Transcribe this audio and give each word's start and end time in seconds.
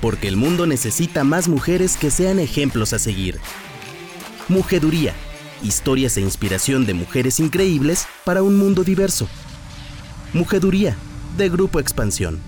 porque 0.00 0.28
el 0.28 0.36
mundo 0.36 0.66
necesita 0.66 1.24
más 1.24 1.48
mujeres 1.48 1.96
que 1.96 2.10
sean 2.10 2.38
ejemplos 2.38 2.92
a 2.92 2.98
seguir. 2.98 3.38
Mujeduría, 4.48 5.12
historias 5.62 6.16
e 6.16 6.20
inspiración 6.20 6.86
de 6.86 6.94
mujeres 6.94 7.40
increíbles 7.40 8.06
para 8.24 8.42
un 8.42 8.58
mundo 8.58 8.84
diverso. 8.84 9.28
Mujeduría, 10.32 10.96
de 11.36 11.48
Grupo 11.48 11.80
Expansión. 11.80 12.40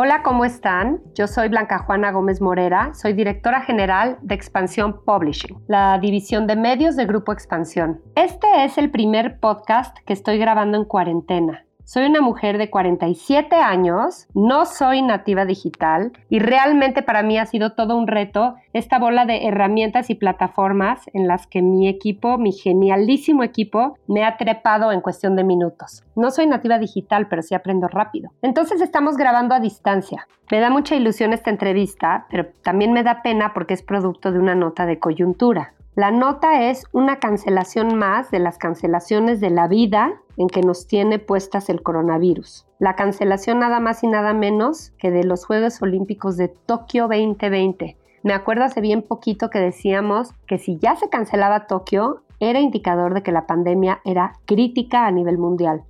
Hola, 0.00 0.22
¿cómo 0.22 0.44
están? 0.44 1.00
Yo 1.16 1.26
soy 1.26 1.48
Blanca 1.48 1.80
Juana 1.80 2.12
Gómez 2.12 2.40
Morera, 2.40 2.94
soy 2.94 3.14
directora 3.14 3.62
general 3.62 4.16
de 4.22 4.36
Expansión 4.36 5.00
Publishing, 5.04 5.58
la 5.66 5.98
división 5.98 6.46
de 6.46 6.54
medios 6.54 6.94
de 6.94 7.04
Grupo 7.04 7.32
Expansión. 7.32 8.00
Este 8.14 8.46
es 8.64 8.78
el 8.78 8.92
primer 8.92 9.40
podcast 9.40 9.98
que 10.06 10.12
estoy 10.12 10.38
grabando 10.38 10.78
en 10.78 10.84
cuarentena. 10.84 11.64
Soy 11.90 12.04
una 12.04 12.20
mujer 12.20 12.58
de 12.58 12.68
47 12.68 13.56
años, 13.56 14.26
no 14.34 14.66
soy 14.66 15.00
nativa 15.00 15.46
digital 15.46 16.12
y 16.28 16.38
realmente 16.38 17.00
para 17.02 17.22
mí 17.22 17.38
ha 17.38 17.46
sido 17.46 17.72
todo 17.72 17.96
un 17.96 18.06
reto 18.06 18.56
esta 18.74 18.98
bola 18.98 19.24
de 19.24 19.46
herramientas 19.46 20.10
y 20.10 20.14
plataformas 20.14 21.00
en 21.14 21.26
las 21.26 21.46
que 21.46 21.62
mi 21.62 21.88
equipo, 21.88 22.36
mi 22.36 22.52
genialísimo 22.52 23.42
equipo, 23.42 23.96
me 24.06 24.26
ha 24.26 24.36
trepado 24.36 24.92
en 24.92 25.00
cuestión 25.00 25.34
de 25.34 25.44
minutos. 25.44 26.04
No 26.14 26.30
soy 26.30 26.46
nativa 26.46 26.78
digital, 26.78 27.26
pero 27.26 27.40
sí 27.40 27.54
aprendo 27.54 27.88
rápido. 27.88 28.32
Entonces 28.42 28.82
estamos 28.82 29.16
grabando 29.16 29.54
a 29.54 29.60
distancia. 29.60 30.28
Me 30.50 30.60
da 30.60 30.68
mucha 30.68 30.94
ilusión 30.94 31.32
esta 31.32 31.48
entrevista, 31.48 32.26
pero 32.30 32.48
también 32.62 32.92
me 32.92 33.02
da 33.02 33.22
pena 33.22 33.54
porque 33.54 33.72
es 33.72 33.82
producto 33.82 34.30
de 34.30 34.38
una 34.38 34.54
nota 34.54 34.84
de 34.84 34.98
coyuntura. 34.98 35.72
La 35.98 36.12
nota 36.12 36.70
es 36.70 36.84
una 36.92 37.18
cancelación 37.18 37.98
más 37.98 38.30
de 38.30 38.38
las 38.38 38.56
cancelaciones 38.56 39.40
de 39.40 39.50
la 39.50 39.66
vida 39.66 40.20
en 40.36 40.46
que 40.46 40.62
nos 40.62 40.86
tiene 40.86 41.18
puestas 41.18 41.68
el 41.70 41.82
coronavirus. 41.82 42.68
La 42.78 42.94
cancelación 42.94 43.58
nada 43.58 43.80
más 43.80 44.04
y 44.04 44.06
nada 44.06 44.32
menos 44.32 44.92
que 45.00 45.10
de 45.10 45.24
los 45.24 45.44
Juegos 45.44 45.82
Olímpicos 45.82 46.36
de 46.36 46.46
Tokio 46.46 47.08
2020. 47.08 47.96
Me 48.22 48.32
acuerdo 48.32 48.62
hace 48.62 48.80
bien 48.80 49.02
poquito 49.02 49.50
que 49.50 49.58
decíamos 49.58 50.34
que 50.46 50.58
si 50.58 50.78
ya 50.78 50.94
se 50.94 51.08
cancelaba 51.08 51.66
Tokio, 51.66 52.22
era 52.38 52.60
indicador 52.60 53.12
de 53.12 53.24
que 53.24 53.32
la 53.32 53.48
pandemia 53.48 54.00
era 54.04 54.34
crítica 54.44 55.04
a 55.04 55.10
nivel 55.10 55.36
mundial 55.36 55.82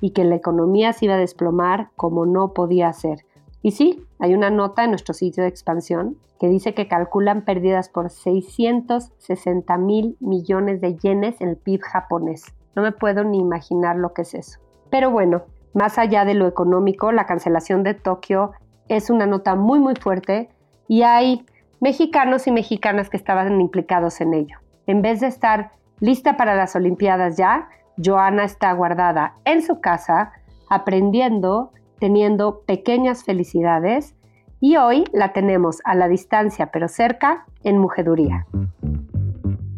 y 0.00 0.10
que 0.10 0.22
la 0.22 0.36
economía 0.36 0.92
se 0.92 1.06
iba 1.06 1.14
a 1.14 1.18
desplomar 1.18 1.88
como 1.96 2.24
no 2.24 2.52
podía 2.52 2.92
ser. 2.92 3.26
Y 3.62 3.72
sí, 3.72 4.05
hay 4.18 4.34
una 4.34 4.50
nota 4.50 4.84
en 4.84 4.90
nuestro 4.90 5.14
sitio 5.14 5.42
de 5.42 5.48
expansión 5.48 6.16
que 6.40 6.48
dice 6.48 6.74
que 6.74 6.88
calculan 6.88 7.44
pérdidas 7.44 7.88
por 7.88 8.10
660 8.10 9.76
mil 9.78 10.16
millones 10.20 10.80
de 10.80 10.96
yenes 10.96 11.40
en 11.40 11.50
el 11.50 11.56
PIB 11.56 11.80
japonés. 11.82 12.44
No 12.74 12.82
me 12.82 12.92
puedo 12.92 13.24
ni 13.24 13.38
imaginar 13.38 13.96
lo 13.96 14.12
que 14.12 14.22
es 14.22 14.34
eso. 14.34 14.60
Pero 14.90 15.10
bueno, 15.10 15.42
más 15.74 15.98
allá 15.98 16.24
de 16.24 16.34
lo 16.34 16.46
económico, 16.46 17.12
la 17.12 17.26
cancelación 17.26 17.82
de 17.82 17.94
Tokio 17.94 18.52
es 18.88 19.10
una 19.10 19.26
nota 19.26 19.54
muy 19.54 19.80
muy 19.80 19.94
fuerte 19.96 20.48
y 20.88 21.02
hay 21.02 21.44
mexicanos 21.80 22.46
y 22.46 22.52
mexicanas 22.52 23.10
que 23.10 23.16
estaban 23.16 23.60
implicados 23.60 24.20
en 24.20 24.34
ello. 24.34 24.58
En 24.86 25.02
vez 25.02 25.20
de 25.20 25.26
estar 25.26 25.72
lista 26.00 26.36
para 26.36 26.54
las 26.54 26.76
Olimpiadas 26.76 27.36
ya, 27.36 27.68
Joana 28.02 28.44
está 28.44 28.72
guardada 28.72 29.34
en 29.44 29.62
su 29.62 29.80
casa 29.80 30.32
aprendiendo, 30.68 31.72
teniendo 31.98 32.62
pequeñas 32.66 33.24
felicidades 33.24 34.14
y 34.60 34.76
hoy 34.76 35.04
la 35.12 35.32
tenemos 35.32 35.78
a 35.84 35.94
la 35.94 36.08
distancia 36.08 36.70
pero 36.72 36.88
cerca 36.88 37.46
en 37.62 37.78
Mujeduría. 37.78 38.46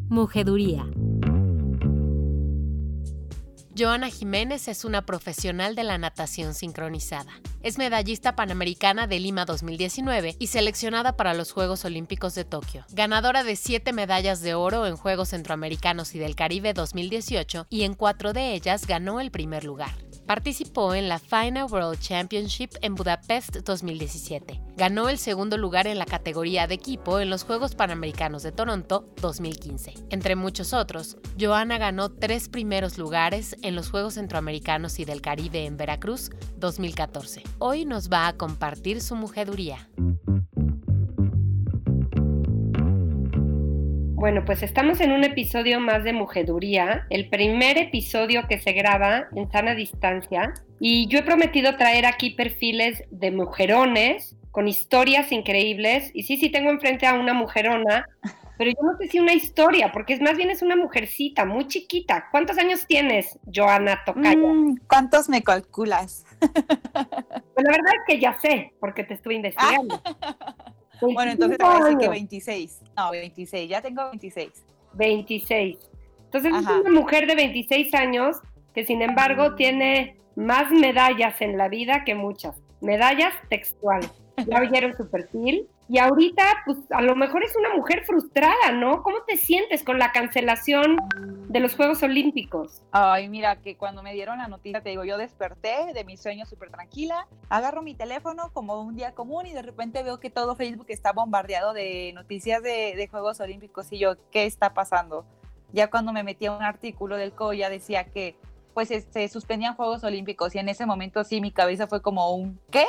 Mujeduría. 0.09 0.87
Joana 3.79 4.09
Jiménez 4.09 4.67
es 4.67 4.85
una 4.85 5.07
profesional 5.07 5.77
de 5.77 5.85
la 5.85 5.99
natación 5.99 6.55
sincronizada. 6.55 7.31
Es 7.63 7.79
medallista 7.79 8.35
panamericana 8.35 9.07
de 9.07 9.21
Lima 9.21 9.45
2019 9.45 10.35
y 10.37 10.49
seleccionada 10.49 11.17
para 11.17 11.33
los 11.33 11.53
Juegos 11.53 11.85
Olímpicos 11.85 12.35
de 12.35 12.45
Tokio. 12.45 12.85
Ganadora 12.91 13.45
de 13.45 13.55
siete 13.55 13.93
medallas 13.93 14.41
de 14.41 14.55
oro 14.55 14.87
en 14.87 14.97
Juegos 14.97 15.29
Centroamericanos 15.29 16.17
y 16.17 16.19
del 16.19 16.35
Caribe 16.35 16.73
2018 16.73 17.67
y 17.71 17.83
en 17.83 17.95
cuatro 17.95 18.33
de 18.33 18.55
ellas 18.55 18.85
ganó 18.85 19.21
el 19.21 19.31
primer 19.31 19.63
lugar. 19.63 19.93
Participó 20.29 20.93
en 20.93 21.09
la 21.09 21.19
Final 21.19 21.69
World 21.71 21.99
Championship 22.01 22.73
en 22.83 22.95
Budapest 22.95 23.57
2017. 23.65 24.61
Ganó 24.77 25.09
el 25.09 25.17
segundo 25.17 25.57
lugar 25.57 25.87
en 25.87 25.99
la 25.99 26.05
categoría 26.05 26.67
de 26.67 26.75
equipo 26.75 27.19
en 27.19 27.31
los 27.31 27.45
Juegos 27.45 27.75
Panamericanos 27.75 28.43
de 28.43 28.53
Toronto 28.53 29.09
2015. 29.23 29.95
Entre 30.11 30.37
muchos 30.37 30.75
otros, 30.75 31.17
Joana 31.41 31.79
ganó 31.79 32.11
tres 32.11 32.51
primeros 32.51 32.99
lugares 32.99 33.57
en 33.63 33.75
los 33.75 33.89
Juegos 33.89 34.15
Centroamericanos 34.15 34.99
y 34.99 35.07
del 35.07 35.23
Caribe 35.23 35.65
en 35.65 35.79
Veracruz 35.79 36.29
2014. 36.59 37.45
Hoy 37.59 37.87
nos 37.87 38.11
va 38.11 38.29
a 38.29 38.37
compartir 38.37 39.01
su 39.01 39.17
mujeduría. 39.17 39.89
Bueno, 44.19 44.45
pues 44.45 44.65
estamos 44.65 45.01
en 45.01 45.13
un 45.13 45.23
episodio 45.23 45.79
más 45.79 46.03
de 46.03 46.13
Mujeduría, 46.13 47.07
el 47.09 47.29
primer 47.29 47.79
episodio 47.79 48.49
que 48.49 48.59
se 48.59 48.73
graba 48.73 49.29
en 49.37 49.49
sana 49.49 49.77
distancia. 49.77 50.55
Y 50.81 51.07
yo 51.07 51.21
he 51.21 51.23
prometido 51.23 51.77
traer 51.77 52.05
aquí 52.05 52.31
perfiles 52.31 53.05
de 53.13 53.31
mujerones 53.31 54.37
con 54.51 54.67
historias 54.67 55.31
increíbles. 55.31 56.11
Y 56.15 56.25
sí, 56.25 56.37
sí 56.37 56.51
tengo 56.51 56.71
enfrente 56.71 57.07
a 57.07 57.15
una 57.15 57.33
mujerona, 57.33 58.09
pero 58.59 58.73
yo 58.73 58.83
no 58.83 58.99
sé 58.99 59.07
si 59.07 59.21
una 59.21 59.35
historia, 59.35 59.93
porque 59.93 60.15
es 60.15 60.21
más 60.21 60.37
bien 60.37 60.51
es 60.51 60.63
una 60.63 60.75
mujercita 60.75 61.45
muy 61.45 61.69
chiquita. 61.69 62.27
¿Cuántos 62.33 62.59
años 62.59 62.89
tienes, 62.89 63.39
Joana 63.55 64.03
Tocaya? 64.05 64.37
Mm, 64.37 64.79
¿Cuántos 64.89 65.29
me 65.29 65.45
calculas? 65.45 66.25
Pues 66.41 67.67
la 67.67 67.73
verdad 67.73 67.93
es 67.95 68.03
que 68.07 68.21
ya 68.21 68.39
sé, 68.41 68.73
porque 68.81 69.05
te 69.05 69.15
estuve 69.15 69.35
investigando. 69.35 70.03
Bueno, 71.01 71.33
entonces 71.33 71.59
te 71.59 71.65
voy 71.65 71.75
a 71.75 71.85
decir 71.85 71.99
que 71.99 72.09
26. 72.09 72.81
No, 72.97 73.11
26, 73.11 73.69
ya 73.71 73.83
tengo 73.83 74.09
26. 74.11 74.65
26. 74.95 75.79
Entonces 76.25 76.53
es 76.55 76.67
una 76.67 76.91
mujer 76.91 77.27
de 77.27 77.35
26 77.35 77.95
años 77.95 78.37
que 78.75 78.85
sin 78.85 79.03
embargo 79.03 79.55
tiene 79.55 80.17
más 80.37 80.71
medallas 80.71 81.41
en 81.41 81.57
la 81.57 81.69
vida 81.69 82.05
que 82.05 82.15
muchas. 82.15 82.57
Medallas 82.81 83.35
textuales. 83.49 84.11
Ya 84.47 84.61
oyeron 84.61 84.97
su 84.97 85.09
perfil. 85.11 85.67
Y 85.91 85.99
ahorita, 85.99 86.43
pues 86.67 86.79
a 86.91 87.01
lo 87.01 87.17
mejor 87.17 87.43
es 87.43 87.57
una 87.57 87.75
mujer 87.75 88.05
frustrada, 88.05 88.73
¿no? 88.73 89.03
¿Cómo 89.03 89.23
te 89.27 89.39
sientes 89.39 89.83
con 89.83 89.99
la 89.99 90.13
cancelación 90.13 90.99
de 91.49 91.61
los 91.61 91.75
Juegos 91.75 92.03
Olímpicos? 92.03 92.83
Ay, 92.93 93.31
mira, 93.31 93.57
que 93.63 93.79
cuando 93.79 94.03
me 94.03 94.13
dieron 94.13 94.37
la 94.37 94.49
noticia, 94.49 94.83
te 94.83 94.91
digo, 94.91 95.05
yo 95.05 95.17
desperté 95.17 95.95
de 95.95 96.05
mi 96.05 96.19
sueño 96.19 96.45
súper 96.45 96.71
tranquila, 96.71 97.27
agarro 97.49 97.81
mi 97.81 97.95
teléfono 97.95 98.51
como 98.53 98.83
un 98.83 98.97
día 98.97 99.15
común 99.15 99.47
y 99.47 99.55
de 99.55 99.63
repente 99.63 100.03
veo 100.03 100.21
que 100.21 100.29
todo 100.29 100.57
Facebook 100.57 100.89
está 100.91 101.13
bombardeado 101.13 101.73
de 101.73 102.13
noticias 102.15 102.63
de, 102.63 102.95
de 102.95 103.09
Juegos 103.09 103.41
Olímpicos 103.41 103.91
y 103.91 103.99
yo, 103.99 104.17
¿qué 104.31 104.45
está 104.45 104.75
pasando? 104.75 105.25
Ya 105.73 105.89
cuando 105.89 106.13
me 106.13 106.23
metí 106.23 106.49
un 106.49 106.63
artículo 106.63 107.17
del 107.17 107.33
COIA 107.33 107.71
decía 107.71 108.05
que 108.05 108.37
pues 108.79 108.91
se 109.11 109.27
suspendían 109.27 109.75
Juegos 109.75 110.05
Olímpicos 110.05 110.55
y 110.55 110.59
en 110.61 110.69
ese 110.69 110.87
momento 110.87 111.25
sí 111.25 111.41
mi 111.41 111.51
cabeza 111.51 111.89
fue 111.89 112.01
como 112.01 112.33
un 112.37 112.61
¿qué? 112.71 112.87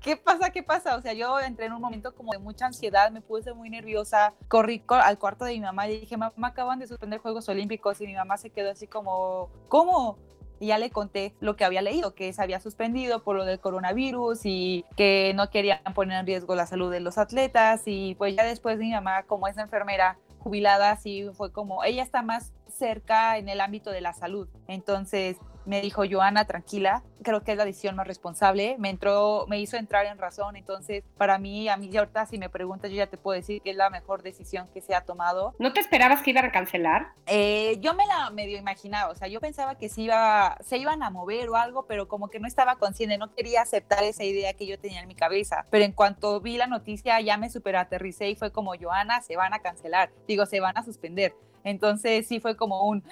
¿Qué 0.00 0.16
pasa? 0.16 0.50
¿Qué 0.50 0.62
pasa? 0.62 0.94
O 0.94 1.02
sea, 1.02 1.14
yo 1.14 1.40
entré 1.40 1.66
en 1.66 1.72
un 1.72 1.80
momento 1.80 2.14
como 2.14 2.30
de 2.30 2.38
mucha 2.38 2.66
ansiedad, 2.66 3.10
me 3.10 3.20
puse 3.20 3.52
muy 3.52 3.68
nerviosa, 3.68 4.34
corrí 4.46 4.84
al 4.88 5.18
cuarto 5.18 5.44
de 5.44 5.54
mi 5.54 5.60
mamá 5.62 5.88
y 5.88 5.98
dije, 5.98 6.16
mamá, 6.16 6.46
acaban 6.46 6.78
de 6.78 6.86
suspender 6.86 7.18
Juegos 7.18 7.48
Olímpicos 7.48 8.00
y 8.00 8.06
mi 8.06 8.14
mamá 8.14 8.36
se 8.36 8.50
quedó 8.50 8.70
así 8.70 8.86
como, 8.86 9.50
¿cómo? 9.66 10.16
y 10.60 10.68
ya 10.68 10.78
le 10.78 10.90
conté 10.90 11.34
lo 11.40 11.56
que 11.56 11.64
había 11.64 11.82
leído, 11.82 12.14
que 12.14 12.32
se 12.32 12.42
había 12.42 12.60
suspendido 12.60 13.22
por 13.22 13.36
lo 13.36 13.44
del 13.44 13.60
coronavirus 13.60 14.40
y 14.44 14.84
que 14.96 15.32
no 15.34 15.50
querían 15.50 15.80
poner 15.94 16.20
en 16.20 16.26
riesgo 16.26 16.54
la 16.54 16.66
salud 16.66 16.90
de 16.90 17.00
los 17.00 17.18
atletas 17.18 17.82
y 17.86 18.14
pues 18.14 18.36
ya 18.36 18.44
después 18.44 18.78
mi 18.78 18.92
mamá 18.92 19.24
como 19.24 19.48
es 19.48 19.58
enfermera 19.58 20.18
jubilada, 20.46 20.96
sí 20.96 21.26
fue 21.32 21.50
como, 21.50 21.82
ella 21.82 22.04
está 22.04 22.22
más 22.22 22.52
cerca 22.68 23.36
en 23.36 23.48
el 23.48 23.60
ámbito 23.60 23.90
de 23.90 24.00
la 24.00 24.12
salud. 24.12 24.46
Entonces 24.68 25.38
me 25.66 25.80
dijo, 25.80 26.04
Joana, 26.08 26.46
tranquila, 26.46 27.02
creo 27.22 27.42
que 27.42 27.52
es 27.52 27.58
la 27.58 27.64
decisión 27.64 27.96
más 27.96 28.06
responsable. 28.06 28.76
Me 28.78 28.88
entró, 28.88 29.46
me 29.48 29.60
hizo 29.60 29.76
entrar 29.76 30.06
en 30.06 30.16
razón. 30.16 30.56
Entonces, 30.56 31.02
para 31.18 31.38
mí, 31.38 31.68
a 31.68 31.76
mí 31.76 31.94
ahorita, 31.96 32.26
si 32.26 32.38
me 32.38 32.48
preguntas, 32.48 32.90
yo 32.90 32.96
ya 32.96 33.08
te 33.08 33.18
puedo 33.18 33.36
decir 33.36 33.60
que 33.62 33.70
es 33.70 33.76
la 33.76 33.90
mejor 33.90 34.22
decisión 34.22 34.68
que 34.72 34.80
se 34.80 34.94
ha 34.94 35.02
tomado. 35.02 35.54
¿No 35.58 35.72
te 35.72 35.80
esperabas 35.80 36.22
que 36.22 36.30
iban 36.30 36.44
a 36.44 36.52
cancelar? 36.52 37.08
Eh, 37.26 37.78
yo 37.80 37.94
me 37.94 38.06
la 38.06 38.30
medio 38.30 38.56
imaginaba, 38.56 39.10
o 39.10 39.16
sea, 39.16 39.28
yo 39.28 39.40
pensaba 39.40 39.76
que 39.76 39.88
se, 39.88 40.02
iba, 40.02 40.56
se 40.60 40.78
iban 40.78 41.02
a 41.02 41.10
mover 41.10 41.48
o 41.48 41.56
algo, 41.56 41.86
pero 41.86 42.06
como 42.08 42.28
que 42.28 42.38
no 42.38 42.46
estaba 42.46 42.76
consciente, 42.76 43.18
no 43.18 43.34
quería 43.34 43.62
aceptar 43.62 44.04
esa 44.04 44.24
idea 44.24 44.54
que 44.54 44.66
yo 44.66 44.78
tenía 44.78 45.00
en 45.00 45.08
mi 45.08 45.16
cabeza. 45.16 45.66
Pero 45.70 45.84
en 45.84 45.92
cuanto 45.92 46.40
vi 46.40 46.56
la 46.56 46.68
noticia, 46.68 47.20
ya 47.20 47.36
me 47.36 47.50
super 47.50 47.76
aterricé 47.76 48.30
y 48.30 48.36
fue 48.36 48.52
como, 48.52 48.74
Joana, 48.80 49.20
se 49.22 49.36
van 49.36 49.52
a 49.52 49.58
cancelar, 49.58 50.10
digo, 50.28 50.46
se 50.46 50.60
van 50.60 50.78
a 50.78 50.84
suspender. 50.84 51.34
Entonces 51.64 52.28
sí 52.28 52.38
fue 52.38 52.56
como 52.56 52.86
un, 52.86 53.02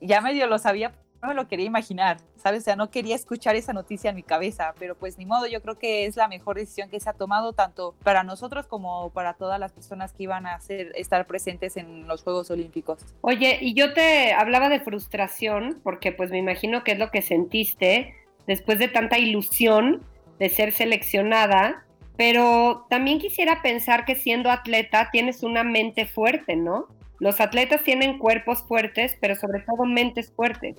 ya 0.00 0.20
medio 0.20 0.46
lo 0.46 0.58
sabía, 0.58 0.92
me 1.26 1.34
lo 1.34 1.48
quería 1.48 1.66
imaginar, 1.66 2.18
¿sabes? 2.36 2.62
O 2.62 2.64
sea, 2.64 2.76
no 2.76 2.90
quería 2.90 3.14
escuchar 3.14 3.56
esa 3.56 3.72
noticia 3.72 4.10
en 4.10 4.16
mi 4.16 4.22
cabeza, 4.22 4.74
pero 4.78 4.94
pues 4.94 5.18
ni 5.18 5.26
modo, 5.26 5.46
yo 5.46 5.60
creo 5.62 5.78
que 5.78 6.06
es 6.06 6.16
la 6.16 6.28
mejor 6.28 6.56
decisión 6.56 6.88
que 6.88 7.00
se 7.00 7.10
ha 7.10 7.12
tomado 7.12 7.52
tanto 7.52 7.94
para 8.02 8.22
nosotros 8.22 8.66
como 8.66 9.10
para 9.10 9.34
todas 9.34 9.60
las 9.60 9.72
personas 9.72 10.12
que 10.12 10.24
iban 10.24 10.46
a 10.46 10.54
hacer, 10.54 10.92
estar 10.96 11.26
presentes 11.26 11.76
en 11.76 12.06
los 12.06 12.22
Juegos 12.22 12.50
Olímpicos. 12.50 13.04
Oye, 13.20 13.58
y 13.60 13.74
yo 13.74 13.92
te 13.92 14.32
hablaba 14.32 14.68
de 14.68 14.80
frustración, 14.80 15.80
porque 15.82 16.12
pues 16.12 16.30
me 16.30 16.38
imagino 16.38 16.84
que 16.84 16.92
es 16.92 16.98
lo 16.98 17.10
que 17.10 17.22
sentiste 17.22 18.14
después 18.46 18.78
de 18.78 18.88
tanta 18.88 19.18
ilusión 19.18 20.02
de 20.38 20.48
ser 20.48 20.72
seleccionada, 20.72 21.84
pero 22.16 22.86
también 22.88 23.18
quisiera 23.18 23.62
pensar 23.62 24.04
que 24.04 24.14
siendo 24.14 24.50
atleta 24.50 25.10
tienes 25.10 25.42
una 25.42 25.64
mente 25.64 26.06
fuerte, 26.06 26.56
¿no? 26.56 26.86
Los 27.18 27.40
atletas 27.40 27.82
tienen 27.82 28.18
cuerpos 28.18 28.62
fuertes, 28.62 29.16
pero 29.20 29.36
sobre 29.36 29.60
todo 29.60 29.84
mentes 29.86 30.32
fuertes. 30.32 30.76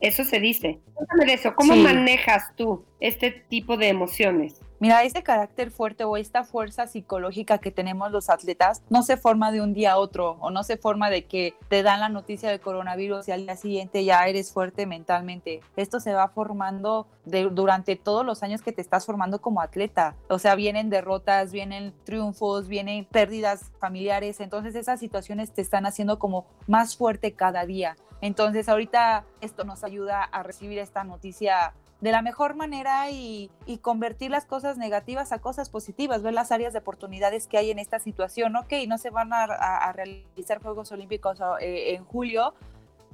Eso 0.00 0.24
se 0.24 0.40
dice. 0.40 0.78
Cuéntame 0.94 1.24
de 1.26 1.32
eso, 1.34 1.54
¿cómo 1.54 1.76
manejas 1.76 2.54
tú 2.56 2.84
este 3.00 3.30
tipo 3.30 3.76
de 3.76 3.88
emociones? 3.88 4.60
Mira, 4.78 5.04
este 5.04 5.22
carácter 5.22 5.70
fuerte 5.70 6.04
o 6.04 6.18
esta 6.18 6.44
fuerza 6.44 6.86
psicológica 6.86 7.56
que 7.56 7.70
tenemos 7.70 8.10
los 8.10 8.28
atletas 8.28 8.82
no 8.90 9.02
se 9.02 9.16
forma 9.16 9.50
de 9.50 9.62
un 9.62 9.72
día 9.72 9.92
a 9.92 9.96
otro 9.98 10.36
o 10.40 10.50
no 10.50 10.64
se 10.64 10.76
forma 10.76 11.08
de 11.08 11.24
que 11.24 11.54
te 11.68 11.82
dan 11.82 12.00
la 12.00 12.10
noticia 12.10 12.50
del 12.50 12.60
coronavirus 12.60 13.26
y 13.28 13.32
al 13.32 13.46
día 13.46 13.56
siguiente 13.56 14.04
ya 14.04 14.26
eres 14.26 14.52
fuerte 14.52 14.84
mentalmente. 14.84 15.60
Esto 15.76 15.98
se 15.98 16.12
va 16.12 16.28
formando 16.28 17.06
durante 17.24 17.96
todos 17.96 18.24
los 18.24 18.42
años 18.42 18.60
que 18.60 18.72
te 18.72 18.82
estás 18.82 19.06
formando 19.06 19.40
como 19.40 19.62
atleta. 19.62 20.14
O 20.28 20.38
sea, 20.38 20.54
vienen 20.54 20.90
derrotas, 20.90 21.52
vienen 21.52 21.94
triunfos, 22.04 22.68
vienen 22.68 23.06
pérdidas 23.06 23.72
familiares. 23.80 24.40
Entonces 24.40 24.74
esas 24.74 25.00
situaciones 25.00 25.52
te 25.52 25.62
están 25.62 25.86
haciendo 25.86 26.18
como 26.18 26.44
más 26.66 26.96
fuerte 26.96 27.32
cada 27.32 27.64
día. 27.64 27.96
Entonces 28.20 28.68
ahorita 28.68 29.24
esto 29.40 29.64
nos 29.64 29.84
ayuda 29.84 30.22
a 30.22 30.42
recibir 30.42 30.78
esta 30.78 31.02
noticia 31.02 31.74
de 32.00 32.12
la 32.12 32.22
mejor 32.22 32.54
manera 32.54 33.10
y, 33.10 33.50
convertir 33.80 34.30
las 34.30 34.44
cosas 34.46 34.78
negativas 34.78 35.32
a 35.32 35.38
cosas 35.38 35.70
positivas, 35.70 36.22
ver 36.22 36.34
las 36.34 36.52
áreas 36.52 36.72
de 36.72 36.80
oportunidades 36.80 37.46
que 37.46 37.58
hay 37.58 37.70
en 37.70 37.78
esta 37.78 37.98
situación. 37.98 38.56
Ok, 38.56 38.72
no 38.88 38.98
se 38.98 39.10
van 39.10 39.32
a, 39.32 39.92
realizar 39.92 40.60
Juegos 40.62 40.92
Olímpicos 40.92 41.38
eh, 41.60 41.94
en 41.94 42.04
julio, 42.04 42.54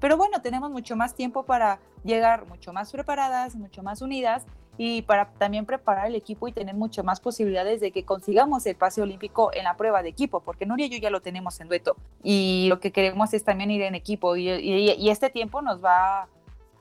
pero 0.00 0.17
bueno, 0.17 0.43
tenemos 0.43 0.70
mucho 0.70 0.96
más 0.96 1.14
tiempo 1.14 1.44
para 1.44 1.79
llegar 2.05 2.46
mucho 2.46 2.73
más 2.73 2.90
preparadas, 2.90 3.55
mucho 3.55 3.82
más 3.82 4.02
unidas 4.02 4.44
y 4.79 5.02
para 5.02 5.26
también 5.32 5.67
preparar 5.67 6.06
el 6.06 6.14
equipo 6.17 6.49
y 6.49 6.52
tener 6.52 6.75
mucho 6.75 7.05
más 7.05 7.20
posibilidades 7.20 7.81
de 7.81 7.93
que 7.93 8.05
consigamos 8.05 8.67
el 8.67 8.75
pase 8.75 9.02
olímpico 9.02 9.52
en 9.55 9.64
la 9.64 9.76
prueba 9.76 10.02
de 10.02 10.08
equipo, 10.08 10.40
porque 10.40 10.67
Nuria 10.67 10.87
y 10.87 10.90
yo 10.90 10.99
ya 10.99 11.11
lo 11.11 11.20
tenemos 11.20 11.61
en 11.61 11.69
dueto 11.69 11.94
y 12.23 12.67
lo 12.69 12.81
que 12.81 12.90
queremos 12.90 13.32
es 13.35 13.44
también 13.44 13.70
ir 13.70 13.82
en 13.82 13.94
equipo 13.94 14.35
y, 14.37 14.49
y 14.49 15.11
este 15.11 15.31
tiempo 15.31 15.62
nos 15.62 15.85
va 15.85 16.23
a 16.23 16.28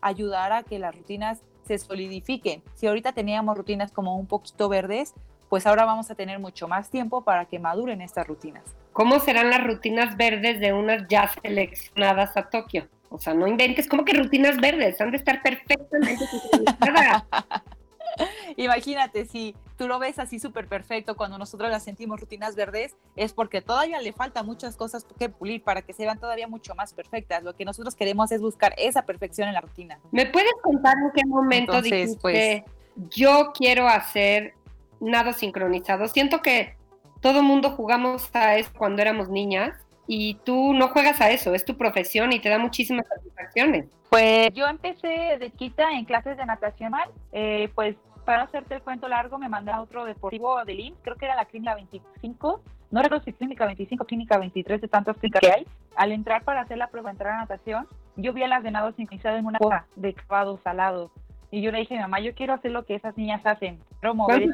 ayudar 0.01 0.51
a 0.51 0.63
que 0.63 0.79
las 0.79 0.95
rutinas 0.95 1.43
se 1.65 1.77
solidifiquen. 1.77 2.61
Si 2.75 2.87
ahorita 2.87 3.13
teníamos 3.13 3.57
rutinas 3.57 3.91
como 3.91 4.15
un 4.17 4.27
poquito 4.27 4.69
verdes, 4.69 5.13
pues 5.49 5.67
ahora 5.67 5.85
vamos 5.85 6.09
a 6.09 6.15
tener 6.15 6.39
mucho 6.39 6.67
más 6.67 6.89
tiempo 6.89 7.23
para 7.23 7.45
que 7.45 7.59
maduren 7.59 8.01
estas 8.01 8.25
rutinas. 8.27 8.63
¿Cómo 8.93 9.19
serán 9.19 9.49
las 9.49 9.63
rutinas 9.63 10.15
verdes 10.17 10.59
de 10.59 10.73
unas 10.73 11.07
ya 11.09 11.29
seleccionadas 11.41 12.37
a 12.37 12.49
Tokio? 12.49 12.87
O 13.09 13.19
sea, 13.19 13.33
no 13.33 13.47
inventes, 13.47 13.89
como 13.89 14.05
que 14.05 14.13
rutinas 14.13 14.57
verdes? 14.57 14.99
Han 15.01 15.11
de 15.11 15.17
estar 15.17 15.41
perfectamente 15.41 16.23
Imagínate, 18.57 19.25
si 19.25 19.55
tú 19.77 19.87
lo 19.87 19.99
ves 19.99 20.19
así 20.19 20.39
súper 20.39 20.67
perfecto, 20.67 21.15
cuando 21.15 21.37
nosotros 21.37 21.69
las 21.69 21.83
sentimos 21.83 22.19
rutinas 22.19 22.55
verdes, 22.55 22.95
es 23.15 23.33
porque 23.33 23.61
todavía 23.61 24.01
le 24.01 24.13
falta 24.13 24.43
muchas 24.43 24.75
cosas 24.75 25.05
que 25.17 25.29
pulir 25.29 25.63
para 25.63 25.81
que 25.81 25.93
se 25.93 26.03
vean 26.03 26.19
todavía 26.19 26.47
mucho 26.47 26.75
más 26.75 26.93
perfectas. 26.93 27.43
Lo 27.43 27.55
que 27.55 27.65
nosotros 27.65 27.95
queremos 27.95 28.31
es 28.31 28.41
buscar 28.41 28.73
esa 28.77 29.03
perfección 29.03 29.47
en 29.47 29.53
la 29.53 29.61
rutina. 29.61 29.99
¿Me 30.11 30.25
puedes 30.25 30.53
contar 30.61 30.95
en 30.97 31.11
qué 31.15 31.25
momento 31.25 31.81
dijiste, 31.81 32.19
pues, 32.21 32.63
yo 33.09 33.51
quiero 33.53 33.87
hacer 33.87 34.53
nado 34.99 35.33
sincronizado? 35.33 36.07
Siento 36.07 36.41
que 36.41 36.75
todo 37.21 37.43
mundo 37.43 37.71
jugamos 37.71 38.29
a 38.33 38.57
eso 38.57 38.71
cuando 38.77 39.01
éramos 39.01 39.29
niñas 39.29 39.75
y 40.07 40.35
tú 40.43 40.73
no 40.73 40.89
juegas 40.89 41.21
a 41.21 41.29
eso, 41.31 41.53
es 41.53 41.65
tu 41.65 41.77
profesión 41.77 42.33
y 42.33 42.39
te 42.39 42.49
da 42.49 42.57
muchísimas 42.57 43.07
satisfacciones. 43.07 43.85
Pues 44.09 44.53
yo 44.53 44.67
empecé 44.67 45.37
de 45.39 45.51
chiquita 45.51 45.91
en 45.91 46.05
clases 46.05 46.37
de 46.37 46.45
natación, 46.45 46.93
eh, 47.31 47.69
pues 47.75 47.95
para 48.25 48.43
hacerte 48.43 48.75
el 48.75 48.81
cuento 48.81 49.07
largo 49.07 49.37
me 49.37 49.49
mandé 49.49 49.71
a 49.71 49.81
otro 49.81 50.05
deportivo 50.05 50.63
de 50.65 50.73
IMSS, 50.73 50.99
creo 51.01 51.15
que 51.15 51.25
era 51.25 51.35
la 51.35 51.45
clínica 51.45 51.75
25, 51.75 52.61
no 52.91 53.01
recuerdo 53.01 53.23
si 53.23 53.31
clínica 53.31 53.65
25 53.65 54.05
clínica 54.05 54.37
23 54.37 54.81
de 54.81 54.87
tantas 54.87 55.17
clínicas 55.17 55.41
que 55.41 55.51
hay. 55.51 55.67
Al 55.95 56.11
entrar 56.11 56.43
para 56.43 56.61
hacer 56.61 56.77
la 56.77 56.87
prueba 56.87 57.09
de 57.09 57.13
entrar 57.13 57.33
a 57.33 57.37
natación, 57.37 57.87
yo 58.17 58.33
vi 58.33 58.43
a 58.43 58.47
las 58.47 58.63
de 58.63 58.71
nado 58.71 58.91
sincronizado 58.91 59.37
en 59.37 59.45
una 59.45 59.59
cosa 59.59 59.85
de 59.95 60.13
cavados 60.13 60.59
salados. 60.61 61.09
Y 61.51 61.61
yo 61.61 61.71
le 61.71 61.79
dije 61.79 61.97
mamá, 61.99 62.19
yo 62.19 62.33
quiero 62.35 62.53
hacer 62.53 62.71
lo 62.71 62.85
que 62.85 62.95
esas 62.95 63.15
niñas 63.17 63.45
hacen, 63.45 63.79
promover 64.01 64.45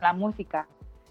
la 0.00 0.12
música. 0.12 0.66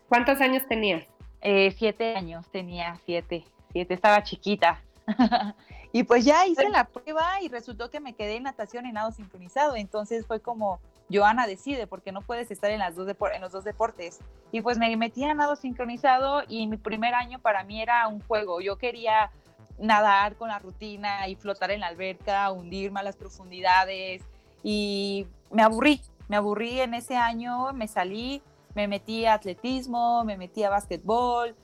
¿Cuántos 0.08 0.40
años 0.40 0.63
tenías? 0.68 1.14
Eh, 1.42 1.74
siete 1.78 2.16
años 2.16 2.48
tenía, 2.52 3.00
siete, 3.06 3.46
siete, 3.72 3.94
estaba 3.94 4.24
chiquita. 4.24 4.82
y 5.92 6.04
pues 6.04 6.26
ya 6.26 6.46
hice 6.48 6.70
la 6.70 6.86
prueba 6.86 7.42
y 7.42 7.48
resultó 7.50 7.90
que 7.90 8.00
me 8.00 8.14
quedé 8.14 8.38
en 8.38 8.44
natación 8.44 8.86
en 8.86 8.94
nado 8.94 9.12
sincronizado. 9.12 9.76
Entonces 9.76 10.26
fue 10.26 10.40
como, 10.40 10.80
Joana 11.12 11.48
decide, 11.48 11.88
porque 11.88 12.12
no 12.12 12.22
puedes 12.22 12.50
estar 12.52 12.72
en, 12.72 12.80
las 12.80 12.96
dos 12.96 13.08
en 13.34 13.42
los 13.42 13.52
dos 13.52 13.64
deportes. 13.64 14.20
Y 14.52 14.62
pues 14.62 14.78
me 14.78 14.96
metí 14.98 15.24
a 15.24 15.34
nado 15.34 15.56
sincronizado 15.56 16.44
y 16.48 16.68
mi 16.68 16.78
primer 16.78 17.14
año 17.14 17.40
para 17.40 17.64
mí 17.64 17.82
era 17.82 18.08
un 18.08 18.22
juego. 18.22 18.62
Yo 18.62 18.78
quería 18.78 19.32
nadar 19.78 20.36
con 20.36 20.50
la 20.50 20.60
rutina 20.60 21.28
y 21.28 21.36
flotar 21.36 21.72
en 21.72 21.82
la 21.82 21.88
alberca, 21.88 22.52
hundirme 22.52 23.02
a 23.02 23.04
las 23.04 23.18
profundidades 23.18 24.24
y 24.64 25.28
me 25.52 25.62
aburrí, 25.62 26.02
me 26.28 26.38
aburrí 26.38 26.80
en 26.80 26.94
ese 26.94 27.16
año, 27.16 27.72
me 27.74 27.88
salí, 27.88 28.42
me 28.75 28.88
metí 28.88 29.25
a 29.25 29.33
atletismo, 29.33 30.24
me 30.24 30.38
metí 30.38 30.63
a 30.63 30.69
básquetbol, 30.69 31.56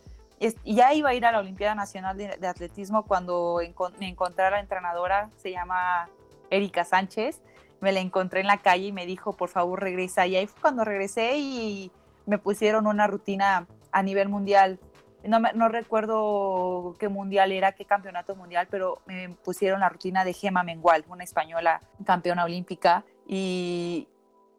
y 0.64 0.76
ya 0.76 0.94
iba 0.94 1.10
a 1.10 1.14
ir 1.14 1.24
a 1.26 1.32
la 1.32 1.40
Olimpiada 1.40 1.76
Nacional 1.76 2.18
de, 2.18 2.48
Atletismo 2.48 3.04
cuando 3.06 3.60
me 4.00 4.08
encontré 4.08 4.46
a 4.46 4.50
la 4.50 4.60
entrenadora, 4.60 5.30
se 5.36 5.52
llama 5.52 6.10
Erika 6.50 6.84
Sánchez, 6.84 7.42
me 7.80 7.92
la 7.92 8.00
encontré 8.00 8.40
en 8.42 8.48
la 8.48 8.58
calle 8.58 8.88
y 8.88 8.92
me 8.92 9.06
dijo, 9.06 9.34
por 9.34 9.50
favor, 9.50 9.82
regresa. 9.82 10.26
Y 10.26 10.36
ahí 10.36 10.48
fue 10.48 10.62
cuando 10.62 10.84
regresé 10.84 11.38
y 11.38 11.92
me 12.26 12.40
pusieron 12.40 12.88
una 12.88 13.06
rutina 13.06 13.68
a 13.92 14.02
nivel 14.02 14.30
mundial. 14.30 14.80
No, 15.24 15.40
no 15.40 15.70
recuerdo 15.70 16.96
qué 16.98 17.08
mundial 17.08 17.52
era, 17.52 17.74
qué 17.74 17.86
campeonato 17.86 18.36
mundial, 18.36 18.68
pero 18.72 19.02
me 19.06 19.30
pusieron 19.30 19.82
la 19.82 19.90
rutina 19.90 20.26
de 20.26 20.34
Gema 20.34 20.64
Mengual, 20.64 21.06
una 21.08 21.24
española 21.24 21.82
campeona 22.04 22.46
olímpica. 22.46 23.04
Y 23.28 24.08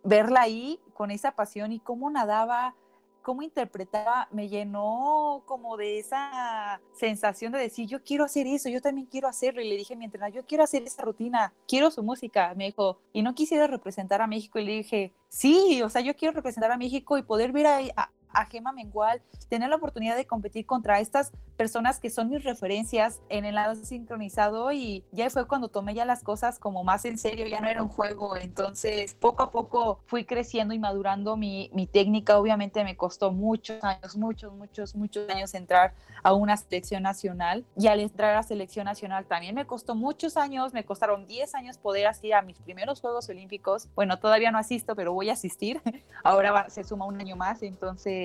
verla 0.04 0.43
ahí 0.43 0.78
con 1.02 1.10
esa 1.10 1.32
pasión 1.32 1.72
y 1.72 1.81
cómo 1.81 2.08
nadaba, 2.10 2.76
cómo 3.22 3.43
interpretaba, 3.43 4.28
me 4.31 4.49
llenó 4.49 5.43
como 5.46 5.76
de 5.76 5.99
esa 5.99 6.81
sensación 6.93 7.50
de 7.50 7.58
decir, 7.58 7.88
yo 7.88 8.04
quiero 8.04 8.25
hacer 8.25 8.46
eso, 8.46 8.69
yo 8.69 8.81
también 8.81 9.08
quiero 9.08 9.26
hacerlo. 9.26 9.60
Y 9.60 9.69
le 9.69 9.76
dije 9.76 9.94
a 9.94 9.96
mi 9.96 10.04
entrenador, 10.04 10.32
yo 10.32 10.46
quiero 10.46 10.62
hacer 10.62 10.84
esa 10.84 11.02
rutina, 11.02 11.52
quiero 11.66 11.90
su 11.90 12.04
música. 12.04 12.54
Me 12.54 12.66
dijo, 12.66 13.00
y 13.12 13.22
no 13.22 13.34
quisiera 13.34 13.66
representar 13.66 14.22
a 14.22 14.28
México. 14.28 14.60
Y 14.60 14.64
le 14.64 14.72
dije, 14.75 15.12
sí, 15.28 15.82
o 15.82 15.90
sea, 15.90 16.02
yo 16.02 16.14
quiero 16.14 16.35
representar 16.37 16.71
a 16.71 16.76
México 16.76 17.18
y 17.18 17.25
poder 17.25 17.50
ver 17.50 17.66
a, 17.66 17.78
a 17.97 18.12
Gema 18.50 18.72
Mengual, 18.72 19.22
tener 19.48 19.68
la 19.68 19.76
oportunidad 19.76 20.16
de 20.16 20.26
competir 20.26 20.66
contra 20.66 21.00
estas 21.00 21.32
personas 21.56 22.00
que 22.00 22.10
son 22.10 22.30
mis 22.30 22.42
referencias 22.44 23.20
en 23.28 23.44
el 23.44 23.54
lado 23.54 23.74
sincronizado 23.74 24.72
y 24.72 25.04
ya 25.12 25.30
fue 25.30 25.46
cuando 25.46 25.68
tomé 25.68 25.94
ya 25.94 26.04
las 26.04 26.22
cosas 26.22 26.58
como 26.58 26.84
más 26.84 27.04
en 27.04 27.18
serio, 27.18 27.46
ya 27.46 27.60
no 27.60 27.68
era 27.68 27.82
un 27.82 27.88
juego, 27.88 28.36
entonces 28.36 29.14
poco 29.14 29.42
a 29.42 29.50
poco 29.50 30.00
fui 30.06 30.24
creciendo 30.24 30.74
y 30.74 30.78
madurando 30.78 31.36
mi, 31.36 31.70
mi 31.72 31.86
técnica, 31.86 32.38
obviamente 32.38 32.84
me 32.84 32.96
costó 32.96 33.32
muchos 33.32 33.82
años, 33.84 34.16
muchos, 34.16 34.52
muchos, 34.52 34.94
muchos 34.94 35.28
años 35.28 35.54
entrar 35.54 35.94
a 36.22 36.32
una 36.34 36.56
selección 36.56 37.02
nacional. 37.02 37.64
Y 37.76 37.88
al 37.88 38.00
entrar 38.00 38.30
a 38.30 38.36
la 38.36 38.42
selección 38.42 38.84
nacional 38.84 39.26
también 39.26 39.54
me 39.54 39.66
costó 39.66 39.94
muchos 39.94 40.36
años, 40.36 40.72
me 40.72 40.84
costaron 40.84 41.26
10 41.26 41.54
años 41.54 41.78
poder 41.78 42.06
asistir 42.06 42.34
a 42.34 42.42
mis 42.42 42.58
primeros 42.58 43.00
Juegos 43.00 43.28
Olímpicos, 43.28 43.88
bueno, 43.94 44.18
todavía 44.18 44.50
no 44.50 44.58
asisto, 44.58 44.94
pero 44.94 45.12
voy 45.12 45.30
a 45.30 45.34
asistir, 45.34 45.80
ahora 46.24 46.68
se 46.70 46.84
suma 46.84 47.06
un 47.06 47.20
año 47.20 47.36
más, 47.36 47.62
entonces 47.62 48.22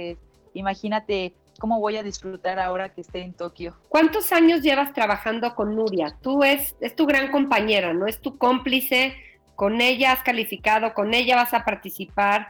imagínate 0.53 1.33
cómo 1.59 1.79
voy 1.79 1.97
a 1.97 2.03
disfrutar 2.03 2.59
ahora 2.59 2.93
que 2.93 3.01
esté 3.01 3.21
en 3.21 3.33
Tokio. 3.33 3.75
¿Cuántos 3.89 4.31
años 4.31 4.61
llevas 4.61 4.93
trabajando 4.93 5.55
con 5.55 5.75
Nuria? 5.75 6.17
Tú 6.21 6.43
es, 6.43 6.75
es 6.79 6.95
tu 6.95 7.05
gran 7.05 7.31
compañera, 7.31 7.93
¿no? 7.93 8.05
Es 8.07 8.21
tu 8.21 8.37
cómplice, 8.37 9.15
con 9.55 9.81
ella 9.81 10.11
has 10.11 10.21
calificado, 10.21 10.93
con 10.93 11.13
ella 11.13 11.35
vas 11.35 11.53
a 11.53 11.65
participar. 11.65 12.49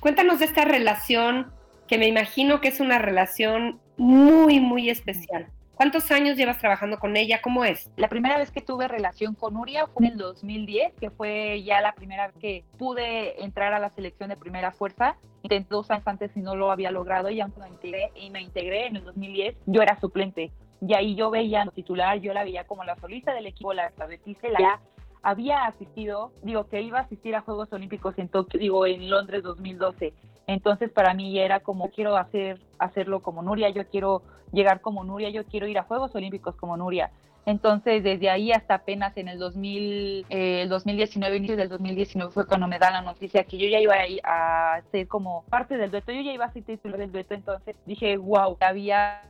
Cuéntanos 0.00 0.38
de 0.38 0.44
esta 0.44 0.64
relación 0.64 1.52
que 1.88 1.98
me 1.98 2.06
imagino 2.06 2.60
que 2.60 2.68
es 2.68 2.80
una 2.80 2.98
relación 2.98 3.80
muy, 3.96 4.60
muy 4.60 4.90
especial. 4.90 5.48
¿Cuántos 5.76 6.10
años 6.10 6.38
llevas 6.38 6.58
trabajando 6.58 6.98
con 6.98 7.18
ella? 7.18 7.42
¿Cómo 7.42 7.62
es? 7.62 7.90
La 7.96 8.08
primera 8.08 8.38
vez 8.38 8.50
que 8.50 8.62
tuve 8.62 8.88
relación 8.88 9.34
con 9.34 9.52
Nuria 9.52 9.86
fue 9.86 10.06
en 10.06 10.12
el 10.12 10.18
2010, 10.18 10.94
que 10.98 11.10
fue 11.10 11.62
ya 11.64 11.82
la 11.82 11.92
primera 11.92 12.28
vez 12.28 12.36
que 12.40 12.64
pude 12.78 13.44
entrar 13.44 13.74
a 13.74 13.78
la 13.78 13.90
selección 13.90 14.30
de 14.30 14.38
primera 14.38 14.72
fuerza. 14.72 15.18
Intenté 15.42 15.68
dos 15.68 15.90
años 15.90 16.06
antes 16.06 16.34
y 16.34 16.40
no 16.40 16.56
lo 16.56 16.70
había 16.70 16.90
logrado 16.90 17.28
y 17.28 17.42
aunque 17.42 17.60
me 17.60 17.68
integré, 17.68 18.10
y 18.14 18.30
me 18.30 18.40
integré 18.40 18.86
en 18.86 18.96
el 18.96 19.04
2010, 19.04 19.54
yo 19.66 19.82
era 19.82 20.00
suplente. 20.00 20.50
Y 20.80 20.94
ahí 20.94 21.14
yo 21.14 21.28
veía 21.28 21.66
titular, 21.74 22.20
yo 22.20 22.32
la 22.32 22.44
veía 22.44 22.66
como 22.66 22.82
la 22.82 22.96
solista 22.96 23.34
del 23.34 23.44
equipo, 23.44 23.74
la 23.74 23.88
estratégista, 23.88 24.48
la 24.48 24.80
había 25.22 25.66
asistido, 25.66 26.32
digo 26.42 26.68
que 26.68 26.80
iba 26.80 27.00
a 27.00 27.02
asistir 27.02 27.36
a 27.36 27.42
Juegos 27.42 27.70
Olímpicos 27.74 28.16
en 28.16 28.30
Tokio, 28.30 28.58
digo 28.58 28.86
en 28.86 29.10
Londres 29.10 29.42
2012. 29.42 30.14
Entonces 30.46 30.90
para 30.90 31.14
mí 31.14 31.38
era 31.38 31.60
como 31.60 31.90
quiero 31.90 32.16
hacer 32.16 32.60
hacerlo 32.78 33.20
como 33.20 33.42
Nuria, 33.42 33.70
yo 33.70 33.86
quiero 33.88 34.22
llegar 34.52 34.80
como 34.80 35.04
Nuria, 35.04 35.30
yo 35.30 35.44
quiero 35.44 35.66
ir 35.66 35.78
a 35.78 35.82
Juegos 35.82 36.14
Olímpicos 36.14 36.54
como 36.56 36.76
Nuria. 36.76 37.10
Entonces, 37.46 38.02
desde 38.02 38.28
ahí 38.28 38.50
hasta 38.50 38.74
apenas 38.74 39.16
en 39.16 39.28
el 39.28 39.38
2000, 39.38 40.26
eh, 40.30 40.62
el 40.62 40.68
2019, 40.68 41.36
inicio 41.36 41.56
del 41.56 41.68
2019 41.68 42.32
fue 42.32 42.44
cuando 42.44 42.66
me 42.66 42.80
dan 42.80 42.92
la 42.92 43.02
noticia 43.02 43.44
que 43.44 43.56
yo 43.56 43.68
ya 43.68 43.78
iba 43.78 43.94
a, 44.24 44.82
ser 44.90 45.06
como 45.06 45.44
parte 45.44 45.76
del 45.76 45.92
dueto, 45.92 46.10
yo 46.10 46.22
ya 46.22 46.32
iba 46.32 46.44
a 46.44 46.52
ser 46.52 46.64
titular 46.64 46.98
del 46.98 47.12
dueto, 47.12 47.34
entonces 47.34 47.76
dije, 47.86 48.16
wow, 48.16 48.56
había 48.60 49.22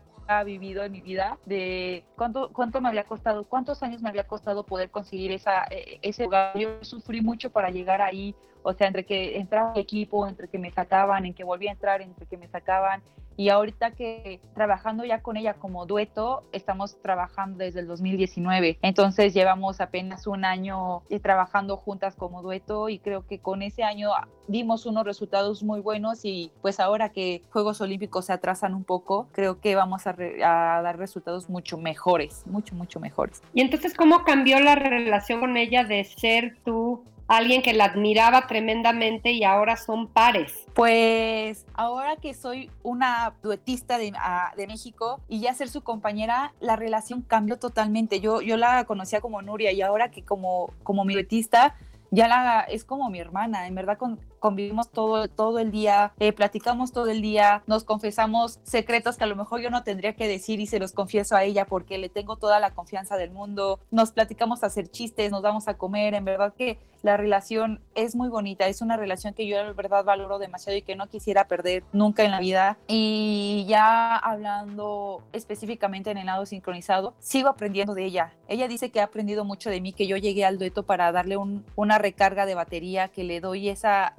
vivido 0.45 0.85
en 0.85 0.93
mi 0.93 1.01
vida 1.01 1.39
de 1.47 2.05
cuánto 2.17 2.53
cuánto 2.53 2.81
me 2.81 2.89
había 2.89 3.05
costado, 3.05 3.45
cuántos 3.45 3.83
años 3.83 4.03
me 4.03 4.09
había 4.09 4.27
costado 4.27 4.65
poder 4.65 4.91
conseguir 4.91 5.33
esa 5.33 5.65
eh, 5.71 5.99
ese 6.03 6.25
lugar. 6.25 6.59
Yo 6.59 6.83
sufrí 6.83 7.21
mucho 7.21 7.51
para 7.51 7.71
llegar 7.71 8.03
ahí, 8.03 8.35
o 8.63 8.73
sea, 8.73 8.87
entre 8.87 9.05
que 9.05 9.39
entraba 9.39 9.73
el 9.75 9.81
equipo, 9.81 10.27
entre 10.27 10.49
que 10.49 10.59
me 10.59 10.71
sacaban, 10.71 11.27
en 11.27 11.35
que 11.35 11.45
volvía 11.45 11.71
a 11.71 11.75
entrar, 11.75 12.03
entre 12.03 12.27
que 12.27 12.37
me 12.37 12.49
sacaban 12.49 13.03
y 13.37 13.51
ahorita 13.51 13.93
que 13.93 14.41
trabajando 14.55 15.05
ya 15.05 15.23
con 15.23 15.37
ella 15.37 15.55
como 15.55 15.87
dueto, 15.87 16.43
estamos 16.53 17.01
trabajando 17.03 17.59
desde 17.59 17.81
el 17.81 17.87
2019. 17.87 18.79
Entonces 18.83 19.35
llevamos 19.35 19.81
apenas 19.81 20.27
un 20.27 20.45
año 20.45 21.03
eh, 21.11 21.21
trabajando 21.21 21.77
juntas 21.77 22.15
como 22.17 22.43
dueto 22.43 22.89
y 22.89 22.99
creo 22.99 23.27
que 23.27 23.39
con 23.39 23.63
ese 23.63 23.83
año 23.83 24.11
dimos 24.49 24.87
unos 24.87 25.05
resultados 25.05 25.63
muy 25.63 25.81
buenos 25.81 26.25
y 26.25 26.51
pues 26.63 26.81
ahora 26.81 27.11
que 27.11 27.43
Juegos 27.51 27.81
Olímpicos 27.81 28.27
se 28.27 28.33
atrasan 28.33 28.75
un 28.75 28.85
poco, 28.85 29.29
creo 29.33 29.61
que 29.61 29.75
vamos 29.75 30.07
a, 30.07 30.11
a 30.11 30.83
dar 30.83 30.99
resultados 30.99 31.51
mucho 31.51 31.79
mejores, 31.79 32.43
mucho, 32.47 32.75
mucho 32.75 33.01
mejores. 33.01 33.43
Y 33.53 33.61
entonces, 33.61 33.95
¿cómo 33.95 34.25
cambió 34.25 34.61
la 34.61 34.75
relación 34.75 35.41
con 35.41 35.57
ella 35.57 35.85
de 35.85 36.05
ser 36.05 36.57
tú 36.65 37.03
alguien 37.29 37.63
que 37.63 37.73
la 37.73 37.87
admiraba 37.87 38.47
tremendamente 38.47 39.33
y 39.33 39.45
ahora 39.45 39.77
son 39.77 40.07
pares? 40.09 40.67
Pues 40.75 41.67
ahora 41.75 42.17
que 42.17 42.35
soy 42.35 42.71
una 42.83 43.35
duetista 43.43 43.99
de, 43.99 44.13
de, 44.57 44.67
México 44.67 45.21
y 45.29 45.41
ya 45.41 45.55
ser 45.55 45.69
su 45.69 45.83
compañera, 45.83 46.53
la 46.61 46.77
relación 46.77 47.23
cambió 47.23 47.59
totalmente. 47.59 48.21
Yo, 48.21 48.41
yo 48.43 48.57
la 48.57 48.85
conocía 48.85 49.21
como 49.21 49.43
Nuria 49.43 49.73
y 49.73 49.83
ahora 49.83 50.11
que 50.11 50.23
como, 50.23 50.71
como 50.83 51.05
mi 51.05 51.15
duetista, 51.15 51.75
ya 52.11 52.29
la 52.29 52.61
es 52.61 52.85
como 52.85 53.11
mi 53.11 53.19
hermana, 53.19 53.67
en 53.67 53.75
verdad 53.75 53.99
con, 53.99 54.21
convivimos 54.39 54.91
todo, 54.91 55.29
todo 55.29 55.59
el 55.59 55.71
día, 55.71 56.13
eh, 56.19 56.33
platicamos 56.33 56.93
todo 56.93 57.09
el 57.09 57.23
día, 57.23 57.63
nos 57.67 57.85
confesamos 57.85 58.61
secretos 58.63 59.17
que 59.17 59.25
a 59.25 59.27
lo 59.27 59.37
mejor 59.37 59.61
yo 59.61 59.71
no 59.71 59.83
tendría 59.83 60.15
que 60.15 60.29
decir 60.29 60.61
y 60.61 60.67
se 60.67 60.79
los 60.79 60.93
confieso 60.93 61.37
a 61.37 61.45
ella 61.45 61.67
porque 61.67 61.99
le 61.99 62.09
tengo 62.09 62.37
toda 62.37 62.61
la 62.61 62.73
confianza 62.73 63.17
del 63.17 63.31
mundo, 63.31 63.81
nos 63.91 64.13
platicamos 64.13 64.63
a 64.63 64.67
hacer 64.67 64.89
chistes, 64.89 65.31
nos 65.31 65.43
vamos 65.43 65.69
a 65.69 65.75
comer, 65.75 66.15
en 66.15 66.25
verdad 66.25 66.55
que 66.55 66.79
la 67.03 67.17
relación 67.17 67.81
es 67.95 68.17
muy 68.17 68.29
bonita, 68.29 68.67
es 68.67 68.83
una 68.83 68.97
relación 68.97 69.33
que 69.33 69.47
yo 69.47 69.59
en 69.59 69.77
verdad 69.77 70.05
valoro 70.05 70.39
demasiado 70.39 70.77
y 70.77 70.83
que 70.83 70.97
no 70.97 71.07
quisiera 71.07 71.47
perder 71.47 71.85
nunca 71.93 72.25
en 72.25 72.33
la 72.33 72.41
vida. 72.41 72.79
Y 72.89 73.65
ya 73.69 74.17
hablando 74.17 75.23
específicamente 75.33 76.11
en 76.11 76.19
el 76.19 76.27
lado 76.27 76.47
sincronizado, 76.47 77.15
sigo 77.21 77.49
aprendiendo 77.49 77.95
de 77.95 78.05
ella. 78.05 78.33
Ella 78.49 78.67
dice 78.67 78.91
que 78.91 79.01
ha 79.01 79.05
aprendido 79.05 79.45
mucho 79.45 79.71
de 79.71 79.81
mí, 79.81 79.93
que 79.93 80.07
yo 80.07 80.17
llegué 80.17 80.45
al 80.45 80.59
dueto 80.59 80.83
para 80.85 81.13
darle 81.13 81.37
una 81.77 81.99
recarga 81.99 82.45
de 82.45 82.55
batería, 82.55 83.09
que 83.09 83.25
le 83.25 83.41
doy 83.41 83.69
esa 83.69 84.15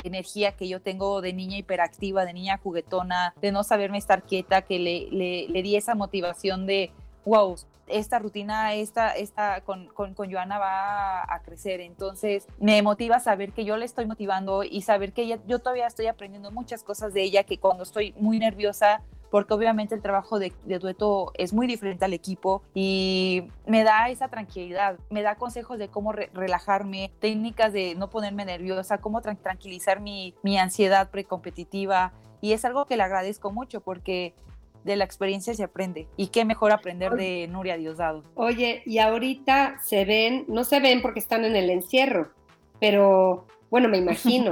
que 0.57 0.67
yo 0.67 0.81
tengo 0.81 1.21
de 1.21 1.33
niña 1.33 1.57
hiperactiva, 1.57 2.25
de 2.25 2.33
niña 2.33 2.57
juguetona, 2.57 3.33
de 3.41 3.51
no 3.51 3.63
saberme 3.63 3.97
estar 3.97 4.23
quieta, 4.23 4.61
que 4.61 4.79
le, 4.79 5.07
le, 5.11 5.47
le 5.47 5.63
di 5.63 5.75
esa 5.75 5.95
motivación 5.95 6.65
de, 6.65 6.91
wow, 7.25 7.55
esta 7.87 8.19
rutina, 8.19 8.73
esta, 8.73 9.11
esta 9.11 9.61
con, 9.61 9.87
con, 9.87 10.13
con, 10.13 10.31
Joana 10.31 10.59
va 10.59 11.21
a 11.23 11.41
crecer. 11.41 11.81
Entonces 11.81 12.45
me 12.59 12.81
motiva 12.81 13.19
saber 13.19 13.53
que 13.53 13.65
yo 13.65 13.77
le 13.77 13.85
estoy 13.85 14.05
motivando 14.05 14.63
y 14.63 14.81
saber 14.81 15.13
que 15.13 15.23
ella, 15.23 15.39
yo 15.47 15.59
todavía 15.59 15.87
estoy 15.87 16.07
aprendiendo 16.07 16.51
muchas 16.51 16.83
cosas 16.83 17.13
de 17.13 17.23
ella, 17.23 17.43
que 17.43 17.57
cuando 17.57 17.83
estoy 17.83 18.13
muy 18.17 18.39
nerviosa, 18.39 19.01
porque 19.31 19.53
obviamente 19.53 19.95
el 19.95 20.01
trabajo 20.01 20.39
de, 20.39 20.53
de, 20.65 20.79
dueto 20.79 21.31
es 21.35 21.53
muy 21.53 21.67
diferente 21.67 22.05
al 22.05 22.13
equipo 22.13 22.63
y 22.73 23.43
me 23.65 23.83
da 23.83 24.09
esa 24.09 24.27
tranquilidad, 24.29 24.97
me 25.09 25.21
da 25.21 25.35
consejos 25.35 25.77
de 25.77 25.89
cómo 25.89 26.11
relajarme, 26.11 27.11
técnicas 27.19 27.73
de 27.73 27.95
no 27.95 28.09
ponerme 28.09 28.45
nerviosa, 28.45 28.99
cómo 28.99 29.21
tranquilizar 29.21 29.99
mi, 29.99 30.33
mi 30.43 30.57
ansiedad 30.57 31.09
precompetitiva 31.09 32.13
y 32.41 32.53
es 32.53 32.65
algo 32.65 32.85
que 32.85 32.97
le 32.97 33.03
agradezco 33.03 33.51
mucho 33.51 33.81
porque 33.81 34.33
de 34.83 34.95
la 34.95 35.03
experiencia 35.03 35.53
se 35.53 35.63
aprende. 35.63 36.07
Y 36.15 36.27
qué 36.27 36.45
mejor 36.45 36.71
aprender 36.71 37.11
de 37.13 37.47
Nuria 37.47 37.77
Diosdado. 37.77 38.23
Oye, 38.35 38.83
y 38.85 38.99
ahorita 38.99 39.79
se 39.83 40.05
ven, 40.05 40.45
no 40.47 40.63
se 40.63 40.79
ven 40.79 41.01
porque 41.01 41.19
están 41.19 41.45
en 41.45 41.55
el 41.55 41.69
encierro, 41.69 42.31
pero 42.79 43.45
bueno, 43.69 43.89
me 43.89 43.97
imagino, 43.97 44.51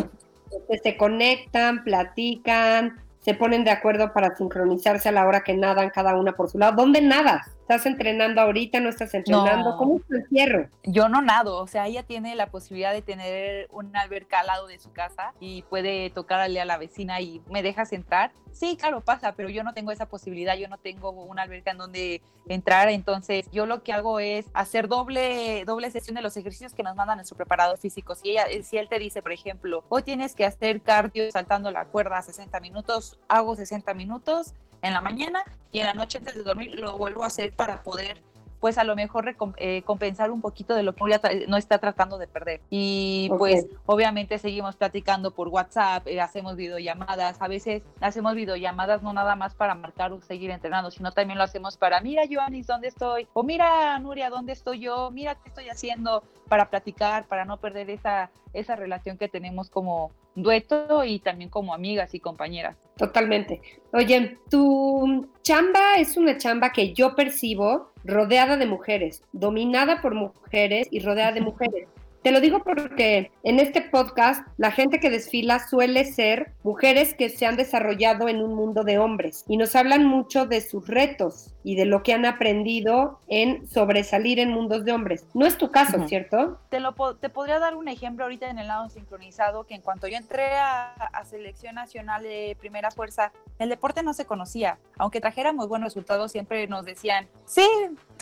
se 0.84 0.98
conectan, 0.98 1.84
platican, 1.84 3.02
se 3.26 3.34
ponen 3.34 3.64
de 3.64 3.72
acuerdo 3.72 4.14
para 4.14 4.36
sincronizarse 4.36 5.10
a 5.10 5.12
la 5.12 5.26
hora 5.26 5.44
que 5.44 5.58
nadan 5.58 5.90
cada 5.90 6.16
una 6.16 6.34
por 6.34 6.48
su 6.48 6.60
lado. 6.60 6.76
¿Dónde 6.76 7.02
nadas? 7.02 7.55
¿Estás 7.68 7.88
entrenando 7.88 8.42
ahorita? 8.42 8.80
¿No 8.80 8.90
estás 8.90 9.16
entrenando? 9.16 9.76
¿Cómo 9.78 9.98
es 9.98 10.04
el 10.12 10.18
encierro? 10.18 10.70
Yo 10.84 11.10
no 11.10 11.24
nado, 11.24 11.58
o 11.58 11.66
sea, 11.66 11.88
ella 11.88 12.04
tiene 12.04 12.36
la 12.36 12.52
posibilidad 12.52 12.94
de 12.94 13.02
tener 13.02 13.68
una 13.72 14.02
alberca 14.02 14.42
al 14.42 14.46
lado 14.46 14.68
de 14.68 14.78
su 14.78 14.92
casa 14.92 15.34
y 15.40 15.64
puede 15.64 16.12
tocarle 16.12 16.62
a 16.62 16.66
la 16.66 16.78
vecina 16.78 17.22
y 17.22 17.42
me 17.50 17.64
dejas 17.64 17.92
entrar. 17.92 18.34
Sí, 18.52 18.78
claro, 18.78 19.02
pasa, 19.02 19.32
pero 19.32 19.50
yo 19.50 19.64
no 19.64 19.74
tengo 19.74 19.92
esa 19.92 20.06
posibilidad, 20.06 20.56
yo 20.56 20.68
no 20.68 20.78
tengo 20.78 21.10
una 21.10 21.42
alberca 21.42 21.72
en 21.72 21.80
donde 21.80 22.22
entrar, 22.48 22.88
entonces 22.90 23.50
yo 23.52 23.66
lo 23.66 23.82
que 23.82 23.94
hago 23.94 24.20
es 24.20 24.46
hacer 24.54 24.88
doble, 24.88 25.66
doble 25.66 25.90
sesión 25.90 26.16
de 26.16 26.22
los 26.22 26.38
ejercicios 26.38 26.76
que 26.76 26.84
nos 26.84 26.96
mandan 26.96 27.18
en 27.18 27.26
su 27.26 27.36
preparador 27.36 27.80
físico. 27.80 28.14
Si, 28.14 28.30
ella, 28.30 28.46
si 28.62 28.78
él 28.78 28.88
te 28.90 29.00
dice, 29.00 29.24
por 29.24 29.32
ejemplo, 29.32 29.84
hoy 29.90 30.04
tienes 30.04 30.36
que 30.36 30.46
hacer 30.46 30.82
cardio 30.82 31.32
saltando 31.32 31.72
la 31.72 31.86
cuerda 31.86 32.22
60 32.22 32.60
minutos, 32.60 33.20
hago 33.28 33.56
60 33.56 33.92
minutos 33.96 34.54
en 34.86 34.94
la 34.94 35.02
mañana 35.02 35.44
y 35.72 35.80
en 35.80 35.88
la 35.88 35.94
noche 35.94 36.20
antes 36.20 36.36
de 36.36 36.44
dormir 36.44 36.80
lo 36.80 36.98
vuelvo 36.98 37.24
a 37.24 37.28
hacer 37.28 37.54
para 37.54 37.84
poder 37.84 38.22
pues 38.60 38.78
a 38.78 38.84
lo 38.84 38.96
mejor 38.96 39.36
eh, 39.58 39.82
compensar 39.84 40.32
un 40.32 40.42
poquito 40.42 40.76
de 40.76 40.84
lo 40.84 40.94
que 40.94 41.46
no 41.48 41.58
está 41.58 41.78
tratando 41.78 42.18
de 42.18 42.28
perder. 42.28 42.62
Y 42.70 43.30
pues 43.38 43.68
obviamente 43.86 44.38
seguimos 44.38 44.76
platicando 44.76 45.32
por 45.32 45.50
WhatsApp, 45.50 46.08
eh, 46.08 46.22
hacemos 46.22 46.56
videollamadas, 46.56 47.42
a 47.42 47.48
veces 47.48 47.84
hacemos 48.02 48.36
videollamadas 48.36 49.04
no 49.04 49.14
nada 49.14 49.36
más 49.36 49.56
para 49.56 49.76
marcar 49.76 50.12
o 50.12 50.22
seguir 50.22 50.52
entrenando, 50.52 50.92
sino 50.92 51.12
también 51.12 51.38
lo 51.38 51.44
hacemos 51.44 51.78
para, 51.78 52.02
mira 52.02 52.24
Joanis, 52.30 52.68
¿dónde 52.68 52.88
estoy? 52.88 53.28
O 53.34 53.44
mira 53.44 53.98
Nuria, 54.00 54.30
¿dónde 54.30 54.54
estoy 54.54 54.80
yo? 54.80 55.12
Mira 55.12 55.36
qué 55.36 55.50
estoy 55.50 55.70
haciendo 55.70 56.24
para 56.48 56.70
platicar, 56.70 57.26
para 57.26 57.46
no 57.46 57.58
perder 57.58 57.90
esa, 57.90 58.30
esa 58.54 58.76
relación 58.76 59.18
que 59.18 59.28
tenemos 59.28 59.70
como 59.70 60.12
dueto 60.36 61.04
y 61.04 61.20
también 61.20 61.50
como 61.50 61.74
amigas 61.74 62.14
y 62.14 62.20
compañeras. 62.20 62.78
Totalmente. 62.98 63.62
Oye, 63.94 64.38
tu 64.50 65.28
chamba 65.42 65.96
es 65.98 66.18
una 66.18 66.38
chamba 66.38 66.72
que 66.72 66.94
yo 66.94 67.16
percibo 67.16 67.92
rodeada 68.06 68.58
de 68.58 68.66
mujeres, 68.66 69.24
dominada 69.34 70.02
por 70.02 70.14
mujeres 70.14 70.88
y 70.92 71.00
rodeada 71.00 71.32
de 71.32 71.42
mujeres. 71.42 71.88
Te 72.26 72.32
lo 72.32 72.42
digo 72.42 72.64
porque 72.64 73.32
en 73.44 73.60
este 73.60 73.82
podcast 73.84 74.48
la 74.58 74.72
gente 74.72 75.00
que 75.00 75.12
desfila 75.12 75.60
suele 75.60 76.06
ser 76.06 76.54
mujeres 76.64 77.14
que 77.14 77.30
se 77.30 77.46
han 77.46 77.56
desarrollado 77.56 78.28
en 78.28 78.42
un 78.42 78.56
mundo 78.56 78.84
de 78.84 78.98
hombres 78.98 79.46
y 79.48 79.58
nos 79.58 79.76
hablan 79.76 80.06
mucho 80.06 80.48
de 80.48 80.62
sus 80.62 80.88
retos 80.88 81.54
y 81.64 81.76
de 81.76 81.86
lo 81.86 82.02
que 82.02 82.14
han 82.14 82.26
aprendido 82.26 83.20
en 83.28 83.68
sobresalir 83.68 84.40
en 84.40 84.50
mundos 84.50 84.86
de 84.86 84.94
hombres. 84.94 85.28
No 85.36 85.46
es 85.46 85.56
tu 85.60 85.70
caso, 85.70 86.08
¿cierto? 86.08 86.60
Te, 86.70 86.80
lo, 86.80 86.96
te 87.16 87.30
podría 87.30 87.60
dar 87.60 87.76
un 87.76 87.88
ejemplo 87.88 88.24
ahorita 88.24 88.50
en 88.50 88.58
el 88.58 88.70
lado 88.70 88.90
sincronizado, 88.90 89.66
que 89.66 89.76
en 89.76 89.82
cuanto 89.82 90.08
yo 90.08 90.18
entré 90.18 90.56
a, 90.56 90.94
a 90.96 91.26
selección 91.26 91.76
nacional 91.76 92.24
de 92.24 92.58
primera 92.60 92.90
fuerza, 92.90 93.34
el 93.60 93.70
deporte 93.70 94.02
no 94.02 94.16
se 94.16 94.26
conocía. 94.26 94.80
Aunque 94.98 95.22
trajéramos 95.22 95.68
buenos 95.68 95.94
resultados, 95.94 96.32
siempre 96.32 96.66
nos 96.66 96.86
decían, 96.86 97.28
sí, 97.46 97.70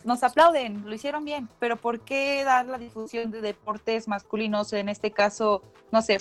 nos 0.06 0.24
aplauden, 0.24 0.84
lo 0.86 0.94
hicieron 0.94 1.26
bien, 1.26 1.50
pero 1.60 1.78
¿por 1.78 2.02
qué 2.02 2.44
dar 2.44 2.66
la 2.66 2.78
difusión 2.78 3.32
de 3.32 3.42
deportes 3.42 4.08
masculinos? 4.08 4.74
En 4.74 4.90
este 4.90 5.12
caso, 5.12 5.62
no 5.92 6.02
sé, 6.02 6.18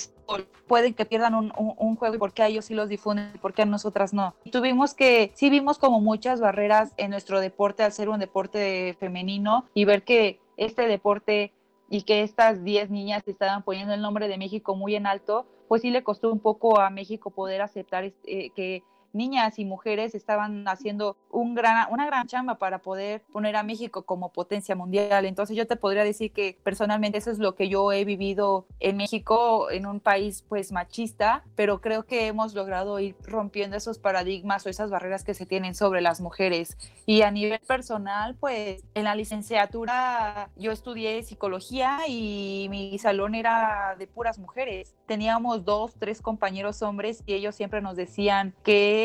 pueden 0.66 0.94
que 0.94 1.04
pierdan 1.04 1.34
un, 1.34 1.96
juego 1.96 2.14
y 2.14 2.18
por 2.18 2.32
qué 2.32 2.42
a 2.42 2.48
ellos 2.48 2.66
sí 2.66 2.74
los 2.74 2.88
difunden 2.88 3.32
y 3.34 3.38
por 3.38 3.52
qué 3.54 3.62
a 3.62 3.66
nosotras 3.66 4.12
no. 4.12 4.34
Y 4.44 4.50
tuvimos 4.50 4.94
que, 4.94 5.32
sí 5.34 5.50
vimos 5.50 5.78
como 5.78 6.00
muchas 6.00 6.40
barreras 6.40 6.92
en 6.96 7.10
nuestro 7.10 7.40
deporte 7.40 7.82
al 7.82 7.92
ser 7.92 8.08
un 8.08 8.20
deporte 8.20 8.96
femenino 8.98 9.66
y 9.74 9.84
ver 9.84 10.02
que 10.02 10.40
este 10.56 10.86
deporte 10.86 11.52
y 11.88 12.02
que 12.02 12.22
estas 12.22 12.64
10 12.64 12.90
niñas 12.90 13.22
estaban 13.26 13.62
poniendo 13.62 13.92
el 13.92 14.00
nombre 14.00 14.28
de 14.28 14.38
México 14.38 14.74
muy 14.74 14.94
en 14.94 15.06
alto, 15.06 15.46
pues 15.68 15.82
sí 15.82 15.90
le 15.90 16.02
costó 16.02 16.32
un 16.32 16.40
poco 16.40 16.80
a 16.80 16.90
México 16.90 17.30
poder 17.30 17.60
aceptar 17.60 18.04
este, 18.04 18.50
que 18.50 18.82
niñas 19.12 19.58
y 19.58 19.64
mujeres 19.64 20.14
estaban 20.14 20.66
haciendo 20.68 21.16
un 21.30 21.54
gran, 21.54 21.86
una 21.90 22.06
gran 22.06 22.26
chamba 22.26 22.56
para 22.58 22.78
poder 22.78 23.22
poner 23.32 23.56
a 23.56 23.62
México 23.62 24.02
como 24.02 24.32
potencia 24.32 24.74
mundial. 24.74 25.24
Entonces 25.24 25.56
yo 25.56 25.66
te 25.66 25.76
podría 25.76 26.04
decir 26.04 26.32
que 26.32 26.58
personalmente 26.62 27.18
eso 27.18 27.30
es 27.30 27.38
lo 27.38 27.54
que 27.54 27.68
yo 27.68 27.92
he 27.92 28.04
vivido 28.04 28.66
en 28.80 28.96
México, 28.96 29.70
en 29.70 29.86
un 29.86 30.00
país 30.00 30.44
pues 30.48 30.72
machista, 30.72 31.44
pero 31.56 31.80
creo 31.80 32.04
que 32.04 32.26
hemos 32.26 32.54
logrado 32.54 32.98
ir 33.00 33.16
rompiendo 33.24 33.76
esos 33.76 33.98
paradigmas 33.98 34.66
o 34.66 34.68
esas 34.68 34.90
barreras 34.90 35.24
que 35.24 35.34
se 35.34 35.46
tienen 35.46 35.74
sobre 35.74 36.00
las 36.00 36.20
mujeres. 36.20 36.76
Y 37.06 37.22
a 37.22 37.30
nivel 37.30 37.60
personal, 37.60 38.36
pues 38.38 38.84
en 38.94 39.04
la 39.04 39.14
licenciatura 39.14 40.50
yo 40.56 40.72
estudié 40.72 41.22
psicología 41.22 42.00
y 42.08 42.66
mi 42.70 42.98
salón 42.98 43.34
era 43.34 43.96
de 43.98 44.06
puras 44.06 44.38
mujeres. 44.38 44.94
Teníamos 45.06 45.64
dos, 45.64 45.94
tres 45.98 46.20
compañeros 46.20 46.82
hombres 46.82 47.22
y 47.26 47.34
ellos 47.34 47.54
siempre 47.54 47.80
nos 47.80 47.96
decían 47.96 48.54
que 48.62 49.01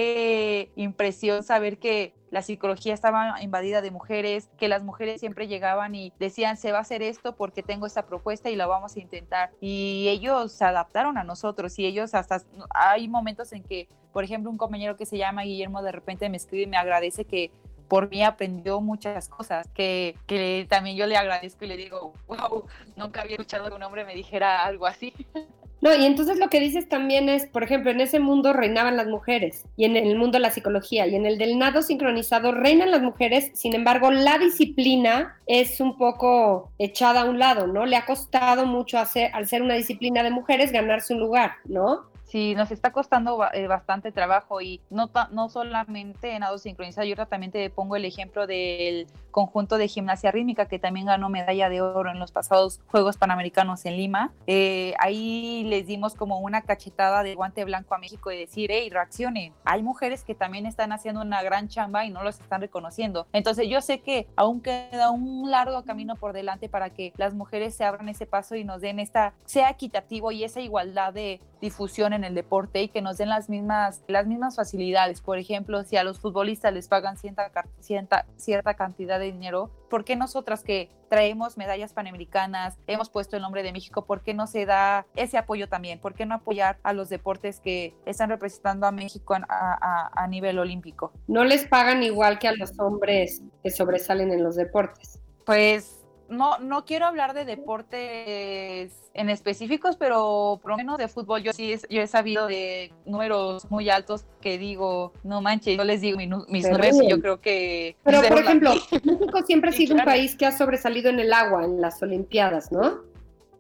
impresión 0.75 1.43
saber 1.43 1.77
que 1.77 2.13
la 2.29 2.41
psicología 2.41 2.93
estaba 2.93 3.41
invadida 3.41 3.81
de 3.81 3.91
mujeres, 3.91 4.49
que 4.57 4.67
las 4.67 4.83
mujeres 4.83 5.19
siempre 5.19 5.47
llegaban 5.47 5.95
y 5.95 6.11
decían, 6.19 6.57
se 6.57 6.71
va 6.71 6.79
a 6.79 6.81
hacer 6.81 7.01
esto 7.01 7.35
porque 7.35 7.63
tengo 7.63 7.85
esta 7.85 8.05
propuesta 8.05 8.49
y 8.49 8.55
la 8.55 8.67
vamos 8.67 8.95
a 8.95 8.99
intentar. 8.99 9.51
Y 9.61 10.07
ellos 10.09 10.51
se 10.51 10.65
adaptaron 10.65 11.17
a 11.17 11.23
nosotros 11.23 11.77
y 11.79 11.85
ellos 11.85 12.13
hasta, 12.13 12.41
hay 12.71 13.07
momentos 13.07 13.53
en 13.53 13.63
que, 13.63 13.87
por 14.11 14.23
ejemplo, 14.23 14.51
un 14.51 14.57
compañero 14.57 14.97
que 14.97 15.05
se 15.05 15.17
llama 15.17 15.43
Guillermo 15.43 15.81
de 15.81 15.91
repente 15.91 16.29
me 16.29 16.37
escribe 16.37 16.63
y 16.63 16.67
me 16.67 16.77
agradece 16.77 17.25
que 17.25 17.51
por 17.87 18.09
mí 18.09 18.21
aprendió 18.23 18.81
muchas 18.81 19.29
cosas 19.29 19.67
que, 19.73 20.15
que 20.25 20.67
también 20.69 20.97
yo 20.97 21.05
le 21.07 21.15
agradezco 21.15 21.63
y 21.63 21.69
le 21.69 21.77
digo, 21.77 22.13
wow, 22.27 22.65
nunca 22.97 23.21
había 23.21 23.35
escuchado 23.35 23.69
que 23.69 23.75
un 23.75 23.83
hombre 23.83 24.03
me 24.03 24.13
dijera 24.13 24.65
algo 24.65 24.85
así. 24.85 25.13
No, 25.79 25.93
y 25.93 26.05
entonces 26.05 26.39
lo 26.39 26.49
que 26.49 26.59
dices 26.59 26.89
también 26.89 27.29
es, 27.29 27.45
por 27.45 27.63
ejemplo, 27.63 27.91
en 27.91 28.01
ese 28.01 28.19
mundo 28.19 28.51
reinaban 28.51 28.97
las 28.97 29.07
mujeres, 29.07 29.65
y 29.75 29.85
en 29.85 29.95
el 29.95 30.15
mundo 30.15 30.37
de 30.37 30.41
la 30.41 30.49
psicología, 30.49 31.05
y 31.05 31.15
en 31.15 31.25
el 31.27 31.37
del 31.37 31.59
nado 31.59 31.83
sincronizado 31.83 32.51
reinan 32.51 32.89
las 32.89 33.03
mujeres, 33.03 33.51
sin 33.53 33.75
embargo, 33.75 34.09
la 34.11 34.39
disciplina 34.39 35.37
es 35.45 35.79
un 35.79 35.95
poco 35.97 36.71
echada 36.79 37.21
a 37.21 37.25
un 37.25 37.37
lado, 37.37 37.67
¿no? 37.67 37.85
Le 37.85 37.95
ha 37.95 38.05
costado 38.05 38.65
mucho 38.65 38.97
hacer, 38.97 39.29
al 39.33 39.45
ser 39.45 39.61
una 39.61 39.75
disciplina 39.75 40.23
de 40.23 40.31
mujeres 40.31 40.71
ganarse 40.71 41.13
un 41.13 41.19
lugar, 41.19 41.53
¿no? 41.65 42.05
Sí, 42.27 42.55
nos 42.55 42.71
está 42.71 42.91
costando 42.91 43.39
eh, 43.53 43.67
bastante 43.67 44.11
trabajo 44.11 44.59
y 44.59 44.81
no, 44.89 45.09
no 45.31 45.47
solamente 45.47 46.33
en 46.33 46.41
nado 46.41 46.57
sincronizado, 46.57 47.07
yo 47.07 47.15
también 47.25 47.53
te 47.53 47.69
pongo 47.69 47.95
el 47.95 48.03
ejemplo 48.03 48.47
del 48.47 49.07
conjunto 49.31 49.77
de 49.77 49.87
gimnasia 49.87 50.31
rítmica 50.31 50.65
que 50.65 50.77
también 50.77 51.05
ganó 51.05 51.29
medalla 51.29 51.69
de 51.69 51.79
oro 51.79 52.09
en 52.11 52.19
los 52.19 52.31
pasados 52.31 52.81
Juegos 52.87 53.17
Panamericanos 53.17 53.85
en 53.85 53.95
Lima. 53.95 54.31
Eh, 54.45 54.93
ahí 54.99 55.63
les 55.67 55.87
dimos 55.87 56.15
como 56.15 56.39
una 56.39 56.63
cachetada 56.63 57.23
de 57.23 57.35
guante 57.35 57.63
blanco 57.63 57.95
a 57.95 57.97
México 57.97 58.29
y 58.31 58.37
decir, 58.37 58.71
hey, 58.73 58.89
reaccionen. 58.89 59.53
Hay 59.63 59.81
mujeres 59.81 60.23
que 60.23 60.35
también 60.35 60.65
están 60.65 60.91
haciendo 60.91 61.21
una 61.21 61.43
gran 61.43 61.69
chamba 61.69 62.03
y 62.03 62.09
no 62.09 62.23
los 62.23 62.41
están 62.41 62.59
reconociendo. 62.59 63.27
Entonces 63.31 63.69
yo 63.69 63.79
sé 63.79 63.99
que 63.99 64.27
aún 64.35 64.59
queda 64.59 65.11
un 65.11 65.49
largo 65.49 65.83
camino 65.83 66.15
por 66.15 66.33
delante 66.33 66.67
para 66.67 66.89
que 66.89 67.13
las 67.15 67.33
mujeres 67.33 67.73
se 67.75 67.85
abran 67.85 68.09
ese 68.09 68.25
paso 68.25 68.55
y 68.55 68.65
nos 68.65 68.81
den 68.81 68.99
esta, 68.99 69.33
sea 69.45 69.69
equitativo 69.69 70.31
y 70.31 70.43
esa 70.43 70.59
igualdad 70.59 71.13
de 71.13 71.39
difusión 71.61 72.13
en 72.17 72.25
el 72.25 72.35
deporte 72.35 72.81
y 72.81 72.89
que 72.89 73.01
nos 73.01 73.17
den 73.17 73.29
las 73.29 73.49
mismas, 73.49 74.03
las 74.07 74.27
mismas 74.27 74.57
facilidades. 74.57 75.21
Por 75.21 75.37
ejemplo, 75.37 75.83
si 75.83 75.95
a 75.95 76.03
los 76.03 76.19
futbolistas 76.19 76.73
les 76.73 76.89
pagan 76.89 77.17
cierta, 77.17 77.49
cierta, 77.79 78.25
cierta 78.35 78.73
cantidad 78.73 79.19
de 79.19 79.31
dinero, 79.31 79.71
¿por 79.89 80.03
qué 80.03 80.17
nosotras 80.17 80.63
que 80.63 80.89
traemos 81.09 81.57
medallas 81.57 81.93
panamericanas, 81.93 82.77
hemos 82.87 83.09
puesto 83.09 83.37
el 83.37 83.41
nombre 83.41 83.63
de 83.63 83.71
México, 83.71 84.05
¿por 84.05 84.21
qué 84.21 84.33
no 84.33 84.45
se 84.45 84.65
da 84.65 85.05
ese 85.15 85.37
apoyo 85.37 85.69
también? 85.69 85.99
¿Por 85.99 86.13
qué 86.13 86.25
no 86.25 86.35
apoyar 86.35 86.79
a 86.83 86.91
los 86.91 87.07
deportes 87.07 87.61
que 87.61 87.95
están 88.05 88.29
representando 88.29 88.85
a 88.87 88.91
México 88.91 89.33
a, 89.33 89.45
a, 89.47 90.11
a 90.13 90.27
nivel 90.27 90.59
olímpico? 90.59 91.13
No 91.27 91.45
les 91.45 91.65
pagan 91.65 92.03
igual 92.03 92.39
que 92.39 92.49
a 92.49 92.53
los 92.53 92.77
hombres 92.79 93.41
que 93.63 93.69
sobresalen 93.69 94.31
en 94.31 94.43
los 94.43 94.55
deportes. 94.57 95.19
Pues 95.45 95.96
no, 96.29 96.57
no 96.59 96.85
quiero 96.85 97.05
hablar 97.05 97.33
de 97.33 97.45
deportes 97.45 98.91
en 99.13 99.29
específicos, 99.29 99.95
pero 99.97 100.59
por 100.61 100.71
lo 100.71 100.77
menos 100.77 100.97
de 100.97 101.07
fútbol 101.07 101.43
yo 101.43 101.53
sí 101.53 101.75
yo 101.89 102.01
he 102.01 102.07
sabido 102.07 102.47
de 102.47 102.91
números 103.05 103.69
muy 103.71 103.89
altos 103.89 104.25
que 104.41 104.57
digo, 104.57 105.13
no 105.23 105.41
manches, 105.41 105.77
yo 105.77 105.83
les 105.83 106.01
digo 106.01 106.17
mis, 106.17 106.29
números 106.29 107.01
y 107.01 107.09
yo 107.09 107.19
creo 107.19 107.41
que... 107.41 107.95
Pero 108.03 108.21
por 108.21 108.39
ejemplo, 108.39 108.71
México 109.03 109.41
siempre 109.45 109.71
ha 109.71 109.73
sido 109.73 109.95
un 109.95 110.03
país 110.03 110.35
que 110.35 110.45
ha 110.45 110.51
sobresalido 110.51 111.09
en 111.09 111.19
el 111.19 111.33
agua, 111.33 111.65
en 111.65 111.81
las 111.81 112.01
Olimpiadas, 112.01 112.71
¿no? 112.71 113.07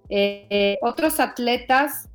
Eh, 0.09 0.77
otros 0.81 1.19
atletas 1.19 2.09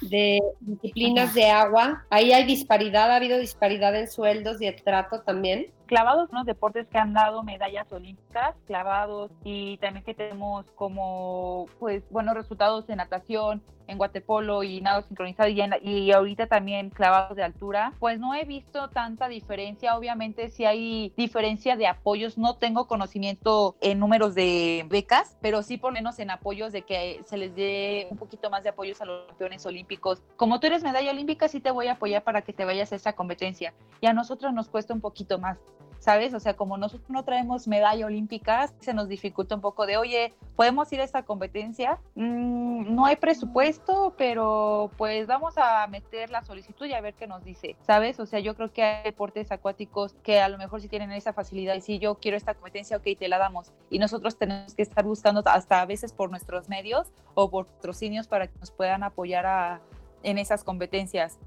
de 0.00 0.40
disciplinas 0.60 1.34
de 1.34 1.46
agua, 1.50 2.06
ahí 2.08 2.32
hay 2.32 2.44
disparidad, 2.44 3.10
ha 3.10 3.16
habido 3.16 3.38
disparidad 3.38 3.94
en 3.94 4.08
sueldos 4.08 4.62
y 4.62 4.66
el 4.66 4.82
trato 4.82 5.20
también 5.20 5.66
clavados, 5.86 6.30
unos 6.30 6.46
deportes 6.46 6.86
que 6.88 6.98
han 6.98 7.12
dado 7.12 7.42
medallas 7.42 7.90
olímpicas, 7.92 8.54
clavados, 8.66 9.30
y 9.44 9.78
también 9.78 10.04
que 10.04 10.14
tenemos 10.14 10.66
como, 10.72 11.66
pues, 11.78 12.02
buenos 12.10 12.34
resultados 12.34 12.88
en 12.88 12.96
natación, 12.96 13.62
en 13.86 14.00
waterpolo 14.00 14.62
y 14.62 14.80
nado 14.80 15.02
sincronizado 15.02 15.48
y, 15.48 15.60
y, 15.82 16.12
ahorita 16.12 16.46
también 16.46 16.90
clavados 16.90 17.36
de 17.36 17.42
altura, 17.42 17.92
pues 17.98 18.18
no 18.18 18.34
he 18.34 18.44
visto 18.44 18.88
tanta 18.88 19.28
diferencia. 19.28 19.96
Obviamente 19.96 20.50
si 20.50 20.64
hay 20.64 21.12
diferencia 21.16 21.76
de 21.76 21.86
apoyos, 21.86 22.38
no 22.38 22.56
tengo 22.56 22.86
conocimiento 22.86 23.76
en 23.80 23.98
números 23.98 24.34
de 24.34 24.86
becas, 24.88 25.36
pero 25.40 25.62
sí 25.62 25.76
por 25.76 25.92
menos 25.92 26.18
en 26.18 26.30
apoyos 26.30 26.72
de 26.72 26.82
que 26.82 27.20
se 27.24 27.36
les 27.36 27.54
dé 27.54 28.06
un 28.10 28.18
poquito 28.18 28.50
más 28.50 28.62
de 28.62 28.70
apoyos 28.70 29.00
a 29.00 29.04
los 29.04 29.26
campeones 29.26 29.64
olímpicos. 29.66 30.22
Como 30.36 30.60
tú 30.60 30.66
eres 30.66 30.82
medalla 30.82 31.10
olímpica, 31.10 31.48
sí 31.48 31.60
te 31.60 31.70
voy 31.70 31.88
a 31.88 31.92
apoyar 31.92 32.22
para 32.22 32.42
que 32.42 32.52
te 32.52 32.64
vayas 32.64 32.92
a 32.92 32.96
esa 32.96 33.14
competencia. 33.14 33.74
Y 34.00 34.06
a 34.06 34.12
nosotros 34.12 34.52
nos 34.52 34.68
cuesta 34.68 34.94
un 34.94 35.00
poquito 35.00 35.38
más. 35.38 35.58
¿Sabes? 35.98 36.34
O 36.34 36.40
sea, 36.40 36.54
como 36.54 36.76
nosotros 36.76 37.10
no 37.10 37.24
traemos 37.24 37.66
medalla 37.66 38.06
olímpica, 38.06 38.70
se 38.80 38.94
nos 38.94 39.08
dificulta 39.08 39.54
un 39.54 39.60
poco 39.60 39.86
de, 39.86 39.96
oye, 39.96 40.34
¿podemos 40.56 40.92
ir 40.92 41.00
a 41.00 41.04
esta 41.04 41.22
competencia? 41.22 41.98
Mm, 42.14 42.94
no 42.94 43.06
hay 43.06 43.16
presupuesto, 43.16 44.14
pero 44.16 44.90
pues 44.96 45.26
vamos 45.26 45.54
a 45.56 45.86
meter 45.86 46.30
la 46.30 46.44
solicitud 46.44 46.86
y 46.86 46.94
a 46.94 47.00
ver 47.00 47.14
qué 47.14 47.26
nos 47.26 47.44
dice, 47.44 47.76
¿sabes? 47.86 48.20
O 48.20 48.26
sea, 48.26 48.40
yo 48.40 48.54
creo 48.54 48.72
que 48.72 48.82
hay 48.82 49.04
deportes 49.04 49.50
acuáticos 49.50 50.14
que 50.22 50.40
a 50.40 50.48
lo 50.48 50.58
mejor 50.58 50.80
sí 50.80 50.88
tienen 50.88 51.12
esa 51.12 51.32
facilidad 51.32 51.74
y 51.74 51.80
si 51.80 51.98
yo 51.98 52.16
quiero 52.16 52.36
esta 52.36 52.54
competencia, 52.54 52.96
ok, 52.96 53.04
te 53.18 53.28
la 53.28 53.38
damos. 53.38 53.72
Y 53.90 53.98
nosotros 53.98 54.36
tenemos 54.36 54.74
que 54.74 54.82
estar 54.82 55.04
buscando 55.04 55.42
hasta 55.46 55.80
a 55.80 55.86
veces 55.86 56.12
por 56.12 56.30
nuestros 56.30 56.68
medios 56.68 57.08
o 57.34 57.50
por 57.50 57.66
patrocinios 57.66 58.28
para 58.28 58.46
que 58.46 58.58
nos 58.58 58.70
puedan 58.70 59.02
apoyar 59.02 59.46
a, 59.46 59.80
en 60.22 60.38
esas 60.38 60.64
competencias. 60.64 61.38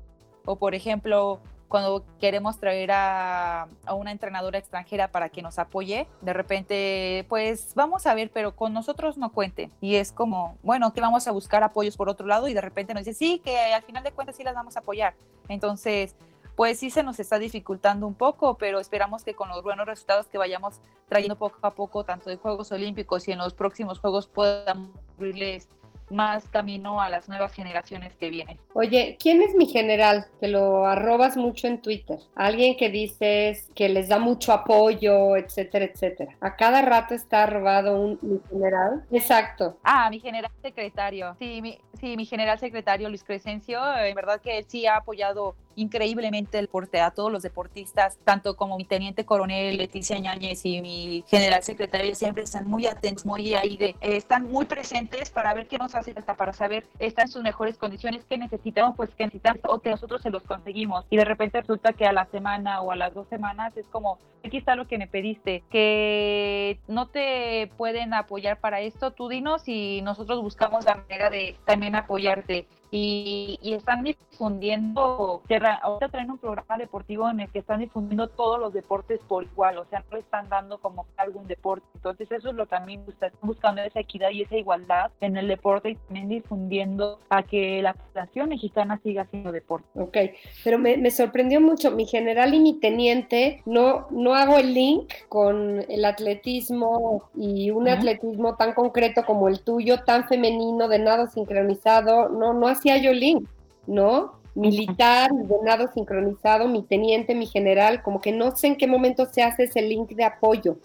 O 0.45 0.55
por 0.55 0.75
ejemplo, 0.75 1.41
cuando 1.67 2.05
queremos 2.19 2.59
traer 2.59 2.91
a, 2.91 3.67
una 3.91 4.11
entrenadora 4.11 4.57
extranjera 4.57 5.09
para 5.09 5.29
que 5.29 5.41
nos 5.41 5.59
apoye, 5.59 6.07
de 6.21 6.33
repente, 6.33 7.25
pues 7.29 7.73
vamos 7.75 8.05
a 8.05 8.13
ver, 8.13 8.31
pero 8.33 8.55
con 8.55 8.73
nosotros 8.73 9.17
no 9.17 9.31
cuente. 9.31 9.69
Y 9.81 9.95
es 9.95 10.11
como, 10.11 10.57
bueno, 10.63 10.93
que 10.93 11.01
vamos 11.01 11.27
a 11.27 11.31
buscar 11.31 11.63
apoyos 11.63 11.97
por 11.97 12.09
otro 12.09 12.27
lado 12.27 12.47
y 12.47 12.53
de 12.53 12.61
repente 12.61 12.93
nos 12.93 13.05
dice, 13.05 13.17
sí, 13.17 13.39
que 13.43 13.57
al 13.57 13.83
final 13.83 14.03
de 14.03 14.11
cuentas 14.11 14.35
sí 14.35 14.43
las 14.43 14.55
vamos 14.55 14.77
a 14.77 14.79
apoyar. 14.79 15.13
Entonces, 15.49 16.15
pues 16.57 16.79
sí 16.79 16.89
se 16.89 17.03
nos 17.03 17.19
está 17.19 17.37
dificultando 17.37 18.07
un 18.07 18.15
poco, 18.15 18.57
pero 18.57 18.79
esperamos 18.79 19.23
que 19.23 19.35
con 19.35 19.47
los 19.47 19.61
buenos 19.61 19.85
resultados 19.85 20.25
que 20.27 20.39
vayamos 20.39 20.81
trayendo 21.07 21.37
poco 21.37 21.59
a 21.61 21.75
poco, 21.75 22.03
tanto 22.03 22.31
de 22.31 22.37
Juegos 22.37 22.71
Olímpicos 22.71 23.27
y 23.27 23.31
en 23.31 23.37
los 23.37 23.53
próximos 23.53 23.99
Juegos, 23.99 24.27
podamos 24.27 24.89
abrirles 25.15 25.69
más 26.09 26.47
camino 26.49 27.01
a 27.01 27.09
las 27.09 27.27
nuevas 27.27 27.53
generaciones 27.53 28.15
que 28.15 28.29
vienen. 28.29 28.59
Oye, 28.73 29.17
¿quién 29.19 29.41
es 29.41 29.55
mi 29.55 29.65
general? 29.65 30.25
Que 30.39 30.47
lo 30.47 30.85
arrobas 30.85 31.37
mucho 31.37 31.67
en 31.67 31.81
Twitter. 31.81 32.17
Alguien 32.35 32.77
que 32.77 32.89
dices 32.89 33.69
que 33.75 33.89
les 33.89 34.09
da 34.09 34.19
mucho 34.19 34.53
apoyo, 34.53 35.35
etcétera, 35.35 35.85
etcétera. 35.85 36.35
A 36.39 36.55
cada 36.55 36.81
rato 36.81 37.13
está 37.13 37.43
arrobado 37.43 37.99
un 37.99 38.19
mi 38.21 38.39
general. 38.49 39.05
Exacto. 39.11 39.77
Ah, 39.83 40.09
mi 40.09 40.19
general 40.19 40.51
secretario. 40.61 41.35
Sí, 41.39 41.61
mi, 41.61 41.79
sí, 41.99 42.15
mi 42.17 42.25
general 42.25 42.59
secretario 42.59 43.09
Luis 43.09 43.23
Crescencio, 43.23 43.79
en 43.97 44.15
verdad 44.15 44.41
que 44.41 44.59
él 44.59 44.65
sí 44.67 44.85
ha 44.85 44.97
apoyado 44.97 45.55
increíblemente 45.77 46.59
el 46.59 46.65
deporte 46.65 46.99
a 46.99 47.11
todos 47.11 47.31
los 47.31 47.43
deportistas, 47.43 48.17
tanto 48.23 48.55
como 48.57 48.77
mi 48.77 48.85
teniente 48.85 49.25
coronel 49.25 49.77
Leticia 49.77 50.19
Ñañez 50.19 50.65
y 50.65 50.81
mi 50.81 51.23
general 51.27 51.63
secretario 51.63 52.13
siempre 52.15 52.43
están 52.43 52.67
muy 52.67 52.87
atentos, 52.87 53.25
muy 53.25 53.53
ahí 53.53 53.77
de, 53.77 53.89
eh, 54.01 54.17
están 54.17 54.51
muy 54.51 54.65
presentes 54.65 55.29
para 55.29 55.53
ver 55.53 55.67
qué 55.67 55.77
nos 55.77 55.95
hace 55.95 56.13
falta, 56.13 56.35
para 56.35 56.51
saber, 56.51 56.85
está 56.99 57.21
en 57.21 57.27
sus 57.29 57.43
mejores 57.43 57.77
condiciones, 57.77 58.25
qué 58.27 58.37
necesitamos, 58.37 58.95
pues 58.97 59.11
que 59.11 59.25
necesitamos 59.25 59.61
o 59.67 59.79
que 59.79 59.91
nosotros 59.91 60.21
se 60.21 60.29
los 60.29 60.43
conseguimos. 60.43 61.05
Y 61.09 61.17
de 61.17 61.25
repente 61.25 61.61
resulta 61.61 61.93
que 61.93 62.05
a 62.05 62.11
la 62.11 62.25
semana 62.25 62.81
o 62.81 62.91
a 62.91 62.95
las 62.95 63.13
dos 63.13 63.27
semanas 63.27 63.75
es 63.77 63.85
como, 63.87 64.17
aquí 64.43 64.57
está 64.57 64.75
lo 64.75 64.87
que 64.87 64.97
me 64.97 65.07
pediste, 65.07 65.63
que 65.69 66.79
no 66.87 67.07
te 67.07 67.71
pueden 67.77 68.13
apoyar 68.13 68.59
para 68.59 68.81
esto, 68.81 69.11
tú 69.11 69.29
dinos 69.29 69.67
y 69.67 70.01
nosotros 70.01 70.41
buscamos 70.41 70.85
la 70.85 70.95
manera 70.95 71.29
de 71.29 71.55
también 71.65 71.95
apoyarte 71.95 72.67
y, 72.91 73.59
están 73.63 74.03
difundiendo, 74.03 75.41
ahorita 75.81 76.09
traen 76.09 76.31
un 76.31 76.37
programa 76.37 76.77
deportivo 76.77 77.29
en 77.29 77.41
el 77.41 77.49
que 77.49 77.59
están 77.59 77.79
difundiendo 77.79 78.27
todos 78.29 78.59
los 78.59 78.73
deportes 78.73 79.19
por 79.27 79.43
igual, 79.43 79.77
o 79.77 79.85
sea, 79.85 80.03
no 80.11 80.17
están 80.17 80.49
dando 80.49 80.77
como 80.79 81.05
algún 81.17 81.47
deporte. 81.47 81.85
Entonces 81.95 82.31
eso 82.31 82.49
es 82.49 82.55
lo 82.55 82.65
que 82.65 82.71
también 82.71 83.03
están 83.07 83.31
buscando 83.41 83.81
esa 83.81 83.99
equidad 83.99 84.29
y 84.31 84.43
esa 84.43 84.55
igualdad 84.55 85.11
en 85.21 85.37
el 85.37 85.47
deporte 85.47 85.91
y 85.91 85.95
también 85.95 86.29
difundiendo 86.29 87.19
a 87.29 87.43
que 87.43 87.81
la 87.81 87.93
población 87.93 88.49
mexicana 88.49 88.99
siga 89.03 89.23
haciendo 89.23 89.51
deporte. 89.51 89.87
Ok, 89.95 90.17
pero 90.63 90.77
me, 90.77 90.97
me 90.97 91.11
sorprendió 91.11 91.59
mucho, 91.59 91.91
mi 91.91 92.05
general 92.05 92.53
y 92.53 92.59
mi 92.59 92.79
teniente, 92.79 93.61
no, 93.65 94.07
no 94.11 94.35
hago 94.35 94.57
el 94.57 94.73
link 94.73 95.11
con 95.29 95.83
el 95.89 96.05
atletismo 96.05 97.29
y 97.35 97.71
un 97.71 97.87
atletismo 97.89 98.55
tan 98.55 98.73
concreto 98.73 99.23
como 99.25 99.47
el 99.47 99.61
tuyo, 99.61 100.03
tan 100.03 100.27
femenino, 100.27 100.87
de 100.87 100.99
nado 100.99 101.27
sincronizado, 101.27 102.29
no, 102.29 102.53
no 102.53 102.67
hacía 102.77 102.97
yo 102.97 103.11
link, 103.11 103.47
¿no? 103.85 104.33
Militar, 104.55 105.31
de 105.31 105.55
nado 105.63 105.87
sincronizado, 105.93 106.67
mi 106.67 106.83
teniente, 106.83 107.35
mi 107.35 107.45
general, 107.45 108.01
como 108.01 108.21
que 108.21 108.31
no 108.31 108.55
sé 108.55 108.67
en 108.67 108.75
qué 108.77 108.87
momento 108.87 109.25
se 109.25 109.43
hace 109.43 109.63
ese 109.63 109.81
link 109.81 110.09
de 110.09 110.23
apoyo. 110.23 110.77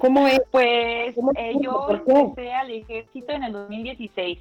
¿Cómo 0.00 0.26
es? 0.26 0.40
Pues 0.50 1.16
eh, 1.36 1.54
yo 1.60 1.88
ingresé 1.90 2.52
al 2.52 2.70
ejército 2.70 3.32
en 3.32 3.44
el 3.44 3.52
2016. 3.52 4.38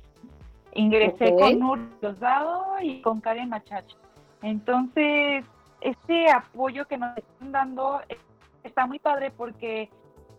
Ingresé 0.75 1.35
con 1.35 1.59
Nur 1.59 1.79
Rosado 2.01 2.63
y 2.81 3.01
con 3.01 3.21
Karen 3.21 3.49
Machacho. 3.49 3.95
Entonces, 4.41 5.45
este 5.81 6.29
apoyo 6.29 6.85
que 6.87 6.97
nos 6.97 7.17
están 7.17 7.51
dando 7.51 8.01
está 8.63 8.85
muy 8.85 8.99
padre 8.99 9.31
porque 9.31 9.89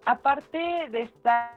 aparte 0.05 0.59
de 0.91 1.03
estar, 1.03 1.53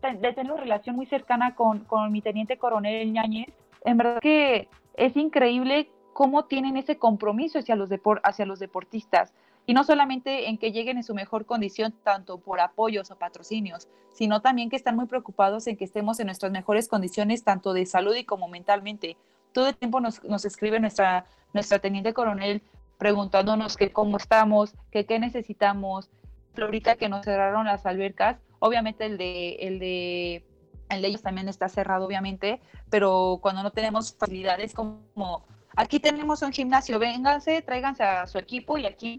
de 0.00 0.32
tener 0.32 0.52
una 0.52 0.62
relación 0.62 0.96
muy 0.96 1.06
cercana 1.06 1.54
con, 1.54 1.80
con 1.80 2.12
mi 2.12 2.20
teniente 2.20 2.58
coronel 2.58 3.12
Ñañez, 3.12 3.52
en 3.84 3.96
verdad 3.96 4.20
que 4.20 4.68
es 4.96 5.16
increíble 5.16 5.90
cómo 6.12 6.44
tienen 6.46 6.76
ese 6.76 6.98
compromiso 6.98 7.58
hacia 7.58 7.76
los, 7.76 7.90
hacia 8.22 8.46
los 8.46 8.58
deportistas. 8.58 9.34
Y 9.66 9.72
no 9.72 9.84
solamente 9.84 10.48
en 10.48 10.58
que 10.58 10.72
lleguen 10.72 10.98
en 10.98 11.04
su 11.04 11.14
mejor 11.14 11.46
condición, 11.46 11.94
tanto 12.02 12.38
por 12.38 12.60
apoyos 12.60 13.10
o 13.10 13.16
patrocinios, 13.16 13.88
sino 14.12 14.42
también 14.42 14.68
que 14.68 14.76
están 14.76 14.96
muy 14.96 15.06
preocupados 15.06 15.66
en 15.66 15.76
que 15.76 15.84
estemos 15.84 16.20
en 16.20 16.26
nuestras 16.26 16.52
mejores 16.52 16.88
condiciones, 16.88 17.44
tanto 17.44 17.72
de 17.72 17.86
salud 17.86 18.14
y 18.14 18.24
como 18.24 18.48
mentalmente. 18.48 19.16
Todo 19.52 19.68
el 19.68 19.76
tiempo 19.76 20.00
nos, 20.00 20.22
nos 20.24 20.44
escribe 20.44 20.80
nuestra, 20.80 21.24
nuestra 21.52 21.78
teniente 21.78 22.12
coronel 22.12 22.62
preguntándonos 22.98 23.76
que 23.76 23.90
cómo 23.92 24.18
estamos, 24.18 24.74
que 24.90 25.06
qué 25.06 25.18
necesitamos. 25.18 26.10
Ahorita 26.56 26.96
que 26.96 27.08
nos 27.08 27.24
cerraron 27.24 27.66
las 27.66 27.84
albercas, 27.86 28.38
obviamente 28.60 29.06
el 29.06 29.18
de, 29.18 29.54
el 29.56 29.78
de, 29.78 30.44
de 30.88 31.08
ellos 31.08 31.22
también 31.22 31.48
está 31.48 31.68
cerrado, 31.68 32.06
obviamente, 32.06 32.60
pero 32.90 33.38
cuando 33.42 33.62
no 33.62 33.70
tenemos 33.70 34.14
facilidades 34.14 34.74
como 34.74 35.44
aquí 35.76 36.00
tenemos 36.00 36.42
un 36.42 36.52
gimnasio, 36.52 36.98
vénganse, 36.98 37.62
tráiganse 37.62 38.02
a 38.02 38.26
su 38.26 38.38
equipo 38.38 38.78
y 38.78 38.86
aquí 38.86 39.18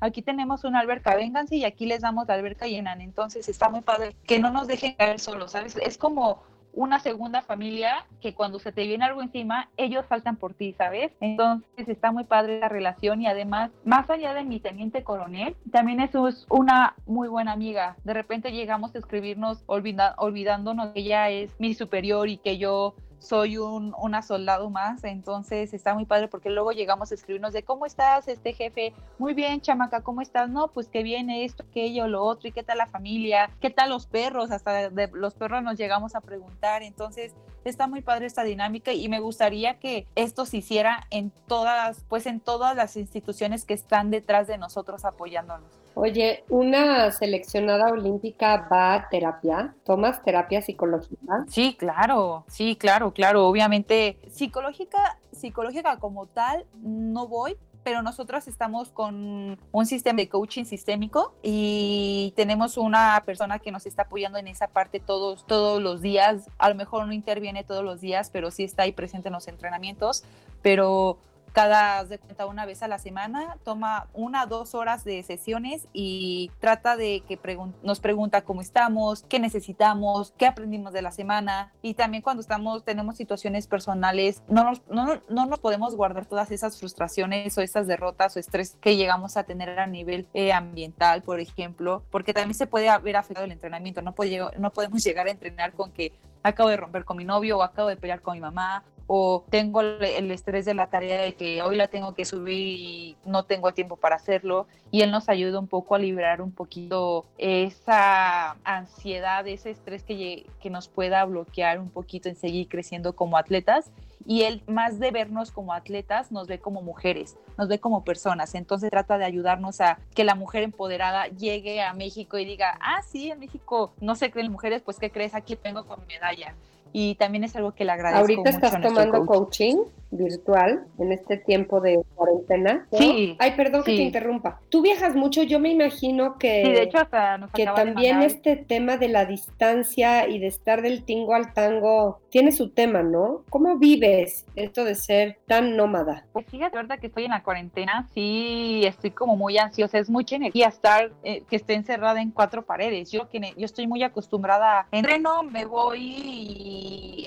aquí 0.00 0.22
tenemos 0.22 0.64
una 0.64 0.80
alberca, 0.80 1.16
vénganse 1.16 1.56
y 1.56 1.64
aquí 1.64 1.86
les 1.86 2.02
damos 2.02 2.28
la 2.28 2.34
alberca 2.34 2.66
llenan. 2.66 3.00
Entonces 3.00 3.48
está 3.48 3.68
muy 3.68 3.80
padre 3.80 4.14
que 4.26 4.38
no 4.38 4.50
nos 4.50 4.66
dejen 4.66 4.94
caer 4.94 5.18
solos, 5.18 5.52
¿sabes? 5.52 5.76
Es 5.76 5.98
como 5.98 6.42
una 6.78 7.00
segunda 7.00 7.42
familia 7.42 8.06
que 8.20 8.34
cuando 8.34 8.60
se 8.60 8.70
te 8.70 8.84
viene 8.86 9.04
algo 9.04 9.20
encima, 9.20 9.68
ellos 9.76 10.06
faltan 10.06 10.36
por 10.36 10.54
ti, 10.54 10.74
¿sabes? 10.78 11.10
Entonces 11.20 11.88
está 11.88 12.12
muy 12.12 12.22
padre 12.22 12.60
la 12.60 12.68
relación 12.68 13.20
y 13.20 13.26
además, 13.26 13.72
más 13.84 14.08
allá 14.08 14.32
de 14.32 14.44
mi 14.44 14.60
teniente 14.60 15.02
coronel, 15.02 15.56
también 15.72 15.98
es 15.98 16.12
una 16.48 16.94
muy 17.04 17.26
buena 17.26 17.50
amiga. 17.50 17.96
De 18.04 18.14
repente 18.14 18.52
llegamos 18.52 18.94
a 18.94 18.98
escribirnos 18.98 19.64
olvidándonos 19.66 20.92
que 20.92 21.00
ella 21.00 21.30
es 21.30 21.52
mi 21.58 21.74
superior 21.74 22.28
y 22.28 22.38
que 22.38 22.58
yo 22.58 22.94
soy 23.18 23.58
un 23.58 23.94
una 23.98 24.22
soldado 24.22 24.70
más, 24.70 25.04
entonces 25.04 25.74
está 25.74 25.94
muy 25.94 26.04
padre 26.04 26.28
porque 26.28 26.50
luego 26.50 26.72
llegamos 26.72 27.10
a 27.10 27.14
escribirnos 27.14 27.52
de 27.52 27.62
cómo 27.62 27.86
estás, 27.86 28.28
este 28.28 28.52
jefe, 28.52 28.94
muy 29.18 29.34
bien, 29.34 29.60
chamaca, 29.60 30.02
¿cómo 30.02 30.20
estás? 30.20 30.48
No, 30.48 30.68
pues 30.68 30.88
que 30.88 31.02
viene 31.02 31.44
esto, 31.44 31.64
aquello, 31.68 32.06
lo 32.06 32.24
otro, 32.24 32.48
y 32.48 32.52
qué 32.52 32.62
tal 32.62 32.78
la 32.78 32.86
familia, 32.86 33.50
qué 33.60 33.70
tal 33.70 33.90
los 33.90 34.06
perros, 34.06 34.50
hasta 34.50 34.90
de 34.90 35.10
los 35.12 35.34
perros 35.34 35.62
nos 35.62 35.76
llegamos 35.76 36.14
a 36.14 36.20
preguntar, 36.20 36.82
entonces 36.82 37.34
está 37.64 37.86
muy 37.86 38.02
padre 38.02 38.26
esta 38.26 38.44
dinámica 38.44 38.92
y 38.92 39.08
me 39.08 39.20
gustaría 39.20 39.78
que 39.78 40.06
esto 40.14 40.46
se 40.46 40.58
hiciera 40.58 41.06
en 41.10 41.30
todas, 41.46 42.04
pues 42.08 42.26
en 42.26 42.40
todas 42.40 42.76
las 42.76 42.96
instituciones 42.96 43.64
que 43.64 43.74
están 43.74 44.10
detrás 44.10 44.46
de 44.46 44.58
nosotros 44.58 45.04
apoyándonos. 45.04 45.70
Oye, 46.00 46.44
¿una 46.48 47.10
seleccionada 47.10 47.90
olímpica 47.90 48.68
va 48.70 48.94
a 48.94 49.08
terapia? 49.08 49.74
¿Tomas 49.84 50.22
terapia 50.22 50.62
psicológica? 50.62 51.44
Sí, 51.48 51.74
claro, 51.76 52.44
sí, 52.46 52.76
claro, 52.76 53.12
claro. 53.12 53.48
Obviamente, 53.48 54.16
psicológica, 54.30 55.18
psicológica 55.32 55.96
como 55.96 56.26
tal, 56.26 56.66
no 56.80 57.26
voy, 57.26 57.56
pero 57.82 58.02
nosotros 58.02 58.46
estamos 58.46 58.90
con 58.90 59.58
un 59.72 59.86
sistema 59.86 60.18
de 60.18 60.28
coaching 60.28 60.66
sistémico 60.66 61.34
y 61.42 62.32
tenemos 62.36 62.76
una 62.76 63.20
persona 63.26 63.58
que 63.58 63.72
nos 63.72 63.84
está 63.84 64.02
apoyando 64.02 64.38
en 64.38 64.46
esa 64.46 64.68
parte 64.68 65.00
todos, 65.00 65.48
todos 65.48 65.82
los 65.82 66.00
días. 66.00 66.48
A 66.58 66.68
lo 66.68 66.76
mejor 66.76 67.08
no 67.08 67.12
interviene 67.12 67.64
todos 67.64 67.82
los 67.82 68.00
días, 68.00 68.30
pero 68.30 68.52
sí 68.52 68.62
está 68.62 68.84
ahí 68.84 68.92
presente 68.92 69.30
en 69.30 69.34
los 69.34 69.48
entrenamientos. 69.48 70.22
Pero 70.62 71.18
cada 71.58 72.04
de 72.04 72.20
cuenta 72.20 72.46
una 72.46 72.66
vez 72.66 72.84
a 72.84 72.88
la 72.88 73.00
semana, 73.00 73.56
toma 73.64 74.06
una 74.14 74.46
dos 74.46 74.76
horas 74.76 75.02
de 75.02 75.24
sesiones 75.24 75.88
y 75.92 76.52
trata 76.60 76.96
de 76.96 77.24
que 77.26 77.36
nos 77.82 77.98
pregunta 77.98 78.42
cómo 78.42 78.60
estamos, 78.60 79.24
qué 79.28 79.40
necesitamos, 79.40 80.32
qué 80.38 80.46
aprendimos 80.46 80.92
de 80.92 81.02
la 81.02 81.10
semana. 81.10 81.72
Y 81.82 81.94
también 81.94 82.22
cuando 82.22 82.42
estamos 82.42 82.84
tenemos 82.84 83.16
situaciones 83.16 83.66
personales 83.66 84.40
no 84.46 84.62
nos, 84.62 84.86
no, 84.88 85.20
no 85.28 85.46
nos 85.46 85.58
podemos 85.58 85.96
guardar 85.96 86.26
todas 86.26 86.52
esas 86.52 86.78
frustraciones 86.78 87.58
o 87.58 87.60
esas 87.60 87.88
derrotas 87.88 88.36
o 88.36 88.38
estrés 88.38 88.76
que 88.80 88.96
llegamos 88.96 89.36
a 89.36 89.42
tener 89.42 89.80
a 89.80 89.88
nivel 89.88 90.28
eh, 90.34 90.52
ambiental, 90.52 91.22
por 91.22 91.40
ejemplo, 91.40 92.04
porque 92.12 92.32
también 92.32 92.54
se 92.54 92.68
puede 92.68 92.88
haber 92.88 93.16
afectado 93.16 93.46
el 93.46 93.50
entrenamiento, 93.50 94.00
no, 94.00 94.14
puede, 94.14 94.38
no 94.60 94.70
podemos 94.70 95.02
llegar 95.04 95.26
a 95.26 95.32
entrenar 95.32 95.72
con 95.72 95.90
que 95.90 96.12
acabo 96.48 96.68
de 96.68 96.76
romper 96.76 97.04
con 97.04 97.16
mi 97.16 97.24
novio 97.24 97.58
o 97.58 97.62
acabo 97.62 97.88
de 97.88 97.96
pelear 97.96 98.20
con 98.20 98.34
mi 98.34 98.40
mamá 98.40 98.84
o 99.10 99.42
tengo 99.48 99.80
el, 99.80 100.30
estrés 100.30 100.66
de 100.66 100.74
la 100.74 100.88
tarea 100.88 101.22
de 101.22 101.34
que 101.34 101.62
hoy 101.62 101.76
la 101.76 101.88
tengo 101.88 102.14
que 102.14 102.26
subir 102.26 102.78
y 102.78 103.16
no 103.24 103.44
tengo 103.44 103.72
tiempo 103.72 103.96
para 103.96 104.16
hacerlo. 104.16 104.66
Y 104.90 105.00
él 105.00 105.10
nos 105.10 105.30
ayuda 105.30 105.58
un 105.58 105.66
poco 105.66 105.94
a 105.94 105.98
liberar 105.98 106.42
un 106.42 106.52
poquito 106.52 107.24
esa 107.38 108.58
ansiedad, 108.64 109.48
ese 109.48 109.70
estrés 109.70 110.02
que, 110.02 110.46
que 110.60 110.68
nos 110.68 110.88
pueda 110.88 111.24
bloquear 111.24 111.80
un 111.80 111.88
poquito 111.88 112.28
en 112.28 112.36
seguir 112.36 112.68
creciendo 112.68 113.16
como 113.16 113.38
atletas 113.38 113.90
y 114.26 114.42
él 114.42 114.62
más 114.66 114.98
de 114.98 115.10
vernos 115.10 115.52
como 115.52 115.72
atletas 115.72 116.32
nos 116.32 116.46
ve 116.46 116.58
como 116.58 116.82
mujeres, 116.82 117.36
nos 117.56 117.68
ve 117.68 117.78
como 117.78 118.04
personas, 118.04 118.54
entonces 118.54 118.90
trata 118.90 119.18
de 119.18 119.24
ayudarnos 119.24 119.80
a 119.80 119.98
que 120.14 120.24
la 120.24 120.34
mujer 120.34 120.62
empoderada 120.62 121.28
llegue 121.28 121.82
a 121.82 121.92
México 121.92 122.38
y 122.38 122.44
diga, 122.44 122.78
ah, 122.80 123.02
sí, 123.02 123.30
en 123.30 123.40
México 123.40 123.92
no 124.00 124.14
se 124.14 124.30
creen 124.30 124.52
mujeres, 124.52 124.82
pues 124.82 124.98
¿qué 124.98 125.10
crees? 125.10 125.34
Aquí 125.34 125.58
vengo 125.62 125.86
con 125.86 126.06
medalla 126.06 126.54
y 126.92 127.14
también 127.16 127.44
es 127.44 127.56
algo 127.56 127.72
que 127.72 127.84
le 127.84 127.92
agradezco. 127.92 128.20
Ahorita 128.20 128.50
estás 128.50 128.80
tomando 128.80 129.26
coaching 129.26 129.76
virtual 130.10 130.86
en 130.98 131.12
este 131.12 131.36
tiempo 131.36 131.80
de 131.80 132.00
cuarentena. 132.14 132.86
Sí. 132.92 133.36
Ay, 133.38 133.52
perdón 133.56 133.82
que 133.84 133.96
te 133.96 134.02
interrumpa. 134.02 134.60
Tú 134.68 134.82
viajas 134.82 135.14
mucho, 135.14 135.42
yo 135.42 135.60
me 135.60 135.70
imagino 135.70 136.38
que, 136.38 136.62
sí, 136.64 136.72
de 136.72 136.82
hecho 136.82 136.98
hasta 136.98 137.48
que 137.52 137.66
también 137.66 138.22
este 138.22 138.56
tema 138.56 138.96
de 138.96 139.08
la 139.08 139.26
distancia 139.26 140.28
y 140.28 140.38
de 140.38 140.46
estar 140.46 140.82
del 140.82 141.04
tingo 141.04 141.34
al 141.34 141.52
tango 141.52 142.20
tiene 142.30 142.52
su 142.52 142.70
tema, 142.70 143.02
¿no? 143.02 143.42
¿Cómo 143.50 143.76
vives 143.76 144.46
esto 144.56 144.84
de 144.84 144.94
ser 144.94 145.38
tan 145.46 145.76
nómada? 145.76 146.24
Pues 146.32 146.46
fíjate, 146.46 146.76
verdad 146.76 146.98
que 146.98 147.08
estoy 147.08 147.24
en 147.24 147.30
la 147.30 147.42
cuarentena, 147.42 148.06
sí, 148.14 148.82
estoy 148.84 149.10
como 149.10 149.36
muy 149.36 149.58
ansiosa, 149.58 149.98
es 149.98 150.08
mucha 150.08 150.36
energía 150.36 150.68
estar, 150.68 151.12
eh, 151.22 151.42
que 151.48 151.56
esté 151.56 151.74
encerrada 151.74 152.20
en 152.20 152.30
cuatro 152.30 152.62
paredes. 152.62 153.10
Yo, 153.10 153.28
que 153.28 153.38
yo 153.56 153.64
estoy 153.64 153.86
muy 153.86 154.02
acostumbrada, 154.02 154.86
entreno, 154.90 155.42
me 155.42 155.64
voy 155.64 155.98
y 156.00 156.77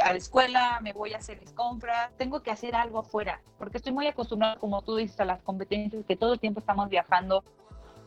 a 0.03 0.11
la 0.11 0.17
escuela, 0.17 0.79
me 0.81 0.93
voy 0.93 1.13
a 1.13 1.17
hacer 1.17 1.39
mis 1.39 1.51
compras, 1.53 2.11
tengo 2.17 2.41
que 2.41 2.51
hacer 2.51 2.75
algo 2.75 2.99
afuera, 2.99 3.41
porque 3.57 3.77
estoy 3.77 3.93
muy 3.93 4.07
acostumbrada, 4.07 4.57
como 4.57 4.81
tú 4.81 4.95
dices, 4.95 5.19
a 5.19 5.25
las 5.25 5.41
competencias, 5.41 6.05
que 6.05 6.15
todo 6.15 6.33
el 6.33 6.39
tiempo 6.39 6.59
estamos 6.59 6.89
viajando, 6.89 7.43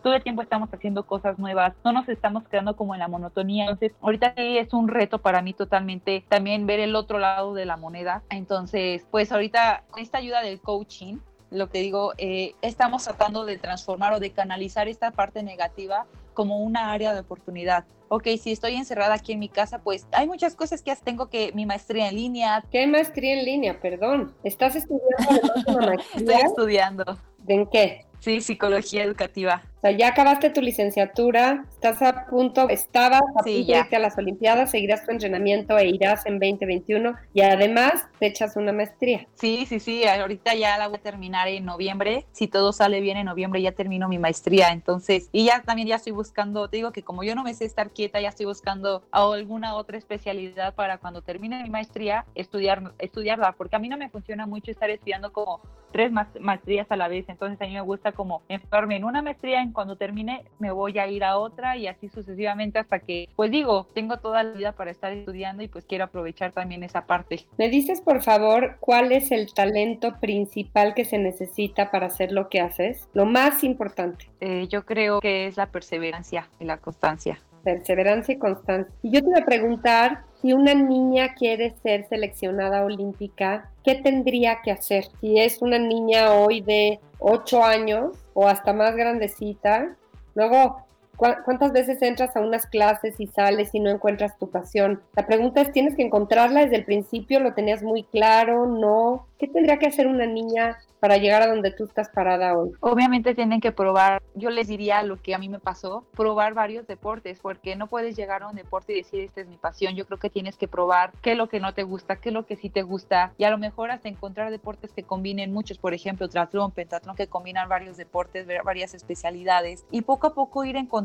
todo 0.04 0.14
el 0.14 0.22
tiempo 0.22 0.42
estamos 0.42 0.68
haciendo 0.72 1.07
cosas 1.07 1.38
nuevas, 1.38 1.74
no 1.83 1.92
nos 1.92 2.09
estamos 2.11 2.46
quedando 2.46 2.76
como 2.76 2.94
en 2.94 3.00
la 3.00 3.09
monotonía. 3.09 3.64
Entonces, 3.64 3.92
ahorita 4.02 4.35
sí 4.37 4.59
es 4.59 4.74
un 4.74 4.88
reto 4.88 5.18
para 5.18 5.40
mí 5.40 5.54
totalmente 5.54 6.22
también 6.28 6.66
ver 6.66 6.78
el 6.80 6.94
otro 6.94 7.18
lado 7.18 7.54
de 7.54 7.64
la 7.64 7.78
moneda. 7.78 8.22
Entonces, 8.28 9.07
pues 9.11 9.33
ahorita 9.33 9.85
con 9.90 10.02
esta 10.02 10.18
ayuda 10.18 10.42
del 10.42 10.61
coaching, 10.61 11.20
lo 11.50 11.70
que 11.70 11.78
digo, 11.78 12.12
eh, 12.18 12.54
estamos 12.61 13.04
tratando 13.04 13.46
de 13.46 13.57
transformar 13.57 14.12
o 14.12 14.20
de 14.20 14.30
canalizar 14.30 14.88
esta 14.88 15.11
parte 15.11 15.42
negativa 15.42 16.04
como 16.35 16.59
una 16.59 16.92
área 16.92 17.14
de 17.14 17.20
oportunidad. 17.20 17.85
Ok, 18.09 18.29
si 18.40 18.53
estoy 18.53 18.75
encerrada 18.75 19.14
aquí 19.14 19.33
en 19.33 19.38
mi 19.38 19.49
casa, 19.49 19.79
pues 19.79 20.07
hay 20.12 20.27
muchas 20.27 20.55
cosas 20.55 20.83
que 20.83 20.94
tengo 20.97 21.31
que 21.31 21.53
mi 21.55 21.64
maestría 21.64 22.09
en 22.09 22.16
línea. 22.16 22.62
¿Qué 22.70 22.87
maestría 22.87 23.38
en 23.38 23.44
línea? 23.44 23.81
Perdón. 23.81 24.35
¿Estás 24.44 24.77
estudiando 24.77 25.53
una 25.66 25.87
maestría? 25.87 26.20
Estoy 26.37 26.51
estudiando. 26.51 27.18
¿En 27.47 27.66
qué? 27.66 28.07
Sí, 28.20 28.40
psicología 28.40 29.05
educativa. 29.05 29.62
Sea, 29.85 29.90
ya 29.90 30.09
acabaste 30.09 30.49
tu 30.49 30.62
licenciatura, 30.62 31.66
estás 31.70 32.01
a 32.01 32.25
punto, 32.25 32.70
estabas 32.70 33.20
a 33.20 33.42
punto 33.42 33.44
de 33.44 33.51
irte 33.51 33.97
a 33.97 33.99
las 33.99 34.16
Olimpiadas, 34.16 34.70
seguirás 34.70 35.05
tu 35.05 35.12
entrenamiento 35.12 35.77
e 35.77 35.88
irás 35.88 36.25
en 36.25 36.38
2021 36.38 37.14
y 37.35 37.42
además 37.42 38.07
te 38.18 38.29
echas 38.29 38.57
una 38.57 38.73
maestría. 38.73 39.27
Sí, 39.35 39.66
sí, 39.68 39.81
sí, 39.81 40.07
ahorita 40.07 40.55
ya 40.55 40.79
la 40.79 40.88
voy 40.88 40.97
a 40.97 41.03
terminar 41.03 41.49
en 41.49 41.66
noviembre. 41.66 42.25
Si 42.33 42.49
todo 42.49 42.73
sale 42.73 43.03
bien 43.03 43.18
en 43.18 43.27
noviembre 43.27 43.61
ya 43.61 43.73
termino 43.73 44.09
mi 44.09 44.16
maestría, 44.16 44.70
entonces, 44.70 45.29
y 45.33 45.44
ya 45.44 45.61
también 45.61 45.88
ya 45.88 45.97
estoy 45.97 46.12
buscando, 46.12 46.66
te 46.70 46.79
digo 46.79 46.90
que 46.90 47.03
como 47.03 47.23
yo 47.23 47.35
no 47.35 47.44
me 47.44 47.53
sé 47.53 47.66
estar 47.66 47.90
quieta, 47.90 48.23
ya 48.23 48.31
estoy 48.31 48.47
buscando 48.47 49.03
alguna 49.11 49.75
otra 49.75 49.99
especialidad 49.99 50.75
para 50.75 50.97
cuando 50.97 51.20
termine 51.20 51.62
mi 51.62 51.68
maestría 51.68 52.25
estudiar, 52.35 52.94
estudiarla, 52.99 53.53
porque 53.53 53.77
a 53.77 53.79
mí 53.79 53.90
no 53.90 53.99
me 53.99 54.09
funciona 54.09 54.47
mucho 54.47 54.70
estar 54.70 54.88
estudiando 54.88 55.31
como 55.31 55.61
tres 55.92 56.11
maestrías 56.40 56.90
a 56.90 56.97
la 56.97 57.07
vez, 57.07 57.29
entonces 57.29 57.61
a 57.61 57.66
mí 57.66 57.75
me 57.75 57.81
gusta 57.81 58.11
como 58.11 58.42
enfocarme 58.49 58.97
en 58.97 59.05
una 59.05 59.23
maestría, 59.23 59.62
en 59.62 59.73
cuando 59.74 59.96
termine 59.96 60.44
me 60.58 60.70
voy 60.70 60.98
a 60.98 61.06
ir 61.06 61.22
a 61.24 61.37
otra 61.37 61.76
y 61.76 61.87
así 61.87 62.08
sucesivamente 62.08 62.78
hasta 62.78 63.00
que, 63.00 63.28
pues 63.37 63.50
digo, 63.50 63.87
tengo 63.94 64.16
toda 64.16 64.42
la 64.42 64.52
vida 64.52 64.72
para 64.72 64.90
estar 64.90 65.12
estudiando 65.12 65.62
y 65.62 65.68
pues 65.68 65.84
quiero 65.84 66.04
aprovechar 66.04 66.52
también 66.52 66.82
esa 66.82 67.04
parte. 67.04 67.46
¿Me 67.58 67.68
dices 67.68 68.00
por 68.00 68.22
favor 68.22 68.78
cuál 68.80 69.12
es 69.12 69.30
el 69.30 69.52
talento 69.52 70.18
principal 70.20 70.94
que 70.94 71.04
se 71.04 71.18
necesita 71.18 71.90
para 71.90 72.06
hacer 72.06 72.32
lo 72.32 72.48
que 72.48 72.60
haces? 72.60 73.06
Lo 73.12 73.26
más 73.26 73.62
importante. 73.62 74.30
Eh, 74.40 74.66
yo 74.70 74.87
creo 74.87 75.20
que 75.20 75.46
es 75.46 75.58
la 75.58 75.66
perseverancia 75.66 76.48
y 76.58 76.64
la 76.64 76.78
constancia 76.78 77.38
perseverancia 77.64 78.35
y 78.35 78.38
constancia. 78.38 78.94
Y 79.03 79.11
yo 79.11 79.20
te 79.20 79.31
voy 79.31 79.40
a 79.40 79.44
preguntar, 79.44 80.22
si 80.40 80.53
una 80.53 80.74
niña 80.74 81.35
quiere 81.35 81.74
ser 81.83 82.07
seleccionada 82.09 82.85
olímpica, 82.85 83.70
¿qué 83.83 83.94
tendría 83.94 84.61
que 84.62 84.70
hacer? 84.70 85.07
Si 85.20 85.40
es 85.40 85.62
una 85.62 85.79
niña 85.79 86.35
hoy 86.35 86.61
de 86.61 87.00
8 87.18 87.64
años 87.64 88.16
o 88.35 88.46
hasta 88.46 88.72
más 88.72 88.94
grandecita, 88.94 89.96
luego 90.35 90.85
¿Cuántas 91.16 91.72
veces 91.72 92.03
entras 92.03 92.37
a 92.37 92.40
unas 92.40 92.66
clases 92.66 93.18
y 93.18 93.27
sales 93.27 93.74
y 93.74 93.81
no 93.81 93.90
encuentras 93.90 94.38
tu 94.38 94.50
pasión? 94.50 95.03
La 95.14 95.27
pregunta 95.27 95.61
es, 95.61 95.72
¿tienes 95.72 95.96
que 95.96 96.03
encontrarla 96.03 96.61
desde 96.61 96.77
el 96.77 96.85
principio? 96.85 97.40
¿Lo 97.40 97.55
tenías 97.55 97.83
muy 97.83 98.05
claro? 98.05 98.66
¿No? 98.66 99.27
¿Qué 99.38 99.48
tendría 99.48 99.79
que 99.79 99.87
hacer 99.87 100.07
una 100.07 100.27
niña 100.27 100.79
para 101.00 101.18
llegar 101.18 101.42
a 101.42 101.48
donde 101.48 101.70
tú 101.70 101.85
estás 101.85 102.09
parada 102.09 102.57
hoy? 102.57 102.72
Obviamente 102.81 103.35
tienen 103.35 103.61
que 103.61 103.72
probar, 103.72 104.22
yo 104.35 104.48
les 104.48 104.68
diría 104.68 105.03
lo 105.03 105.20
que 105.20 105.35
a 105.35 105.38
mí 105.38 105.50
me 105.50 105.59
pasó, 105.59 106.07
probar 106.16 106.55
varios 106.55 106.87
deportes, 106.87 107.40
porque 107.42 107.77
no 107.77 107.88
puedes 107.88 108.16
llegar 108.16 108.42
a 108.42 108.48
un 108.48 108.57
deporte 108.57 108.94
y 108.94 109.03
decir, 109.03 109.20
esta 109.20 109.42
es 109.42 109.48
mi 109.48 109.57
pasión, 109.57 109.96
yo 109.96 110.07
creo 110.07 110.18
que 110.18 110.31
tienes 110.31 110.57
que 110.57 110.66
probar 110.66 111.12
qué 111.20 111.33
es 111.33 111.37
lo 111.37 111.50
que 111.50 111.61
no 111.61 111.74
te 111.74 111.83
gusta, 111.83 112.16
qué 112.16 112.31
es 112.31 112.33
lo 112.33 112.46
que 112.46 112.57
sí 112.57 112.70
te 112.70 112.81
gusta, 112.81 113.35
y 113.37 113.44
a 113.44 113.50
lo 113.50 113.59
mejor 113.59 113.90
hasta 113.90 114.09
encontrar 114.09 114.50
deportes 114.50 114.92
que 114.92 115.03
combinen 115.03 115.53
muchos, 115.53 115.77
por 115.77 115.92
ejemplo, 115.92 116.29
triatlón, 116.29 116.70
pentatlón, 116.70 117.16
que 117.16 117.27
combinan 117.27 117.68
varios 117.68 117.98
deportes, 117.98 118.46
varias 118.64 118.94
especialidades, 118.94 119.85
y 119.90 120.03
poco 120.03 120.29
a 120.29 120.35
poco 120.35 120.64
ir 120.64 120.77
encontrando, 120.77 121.04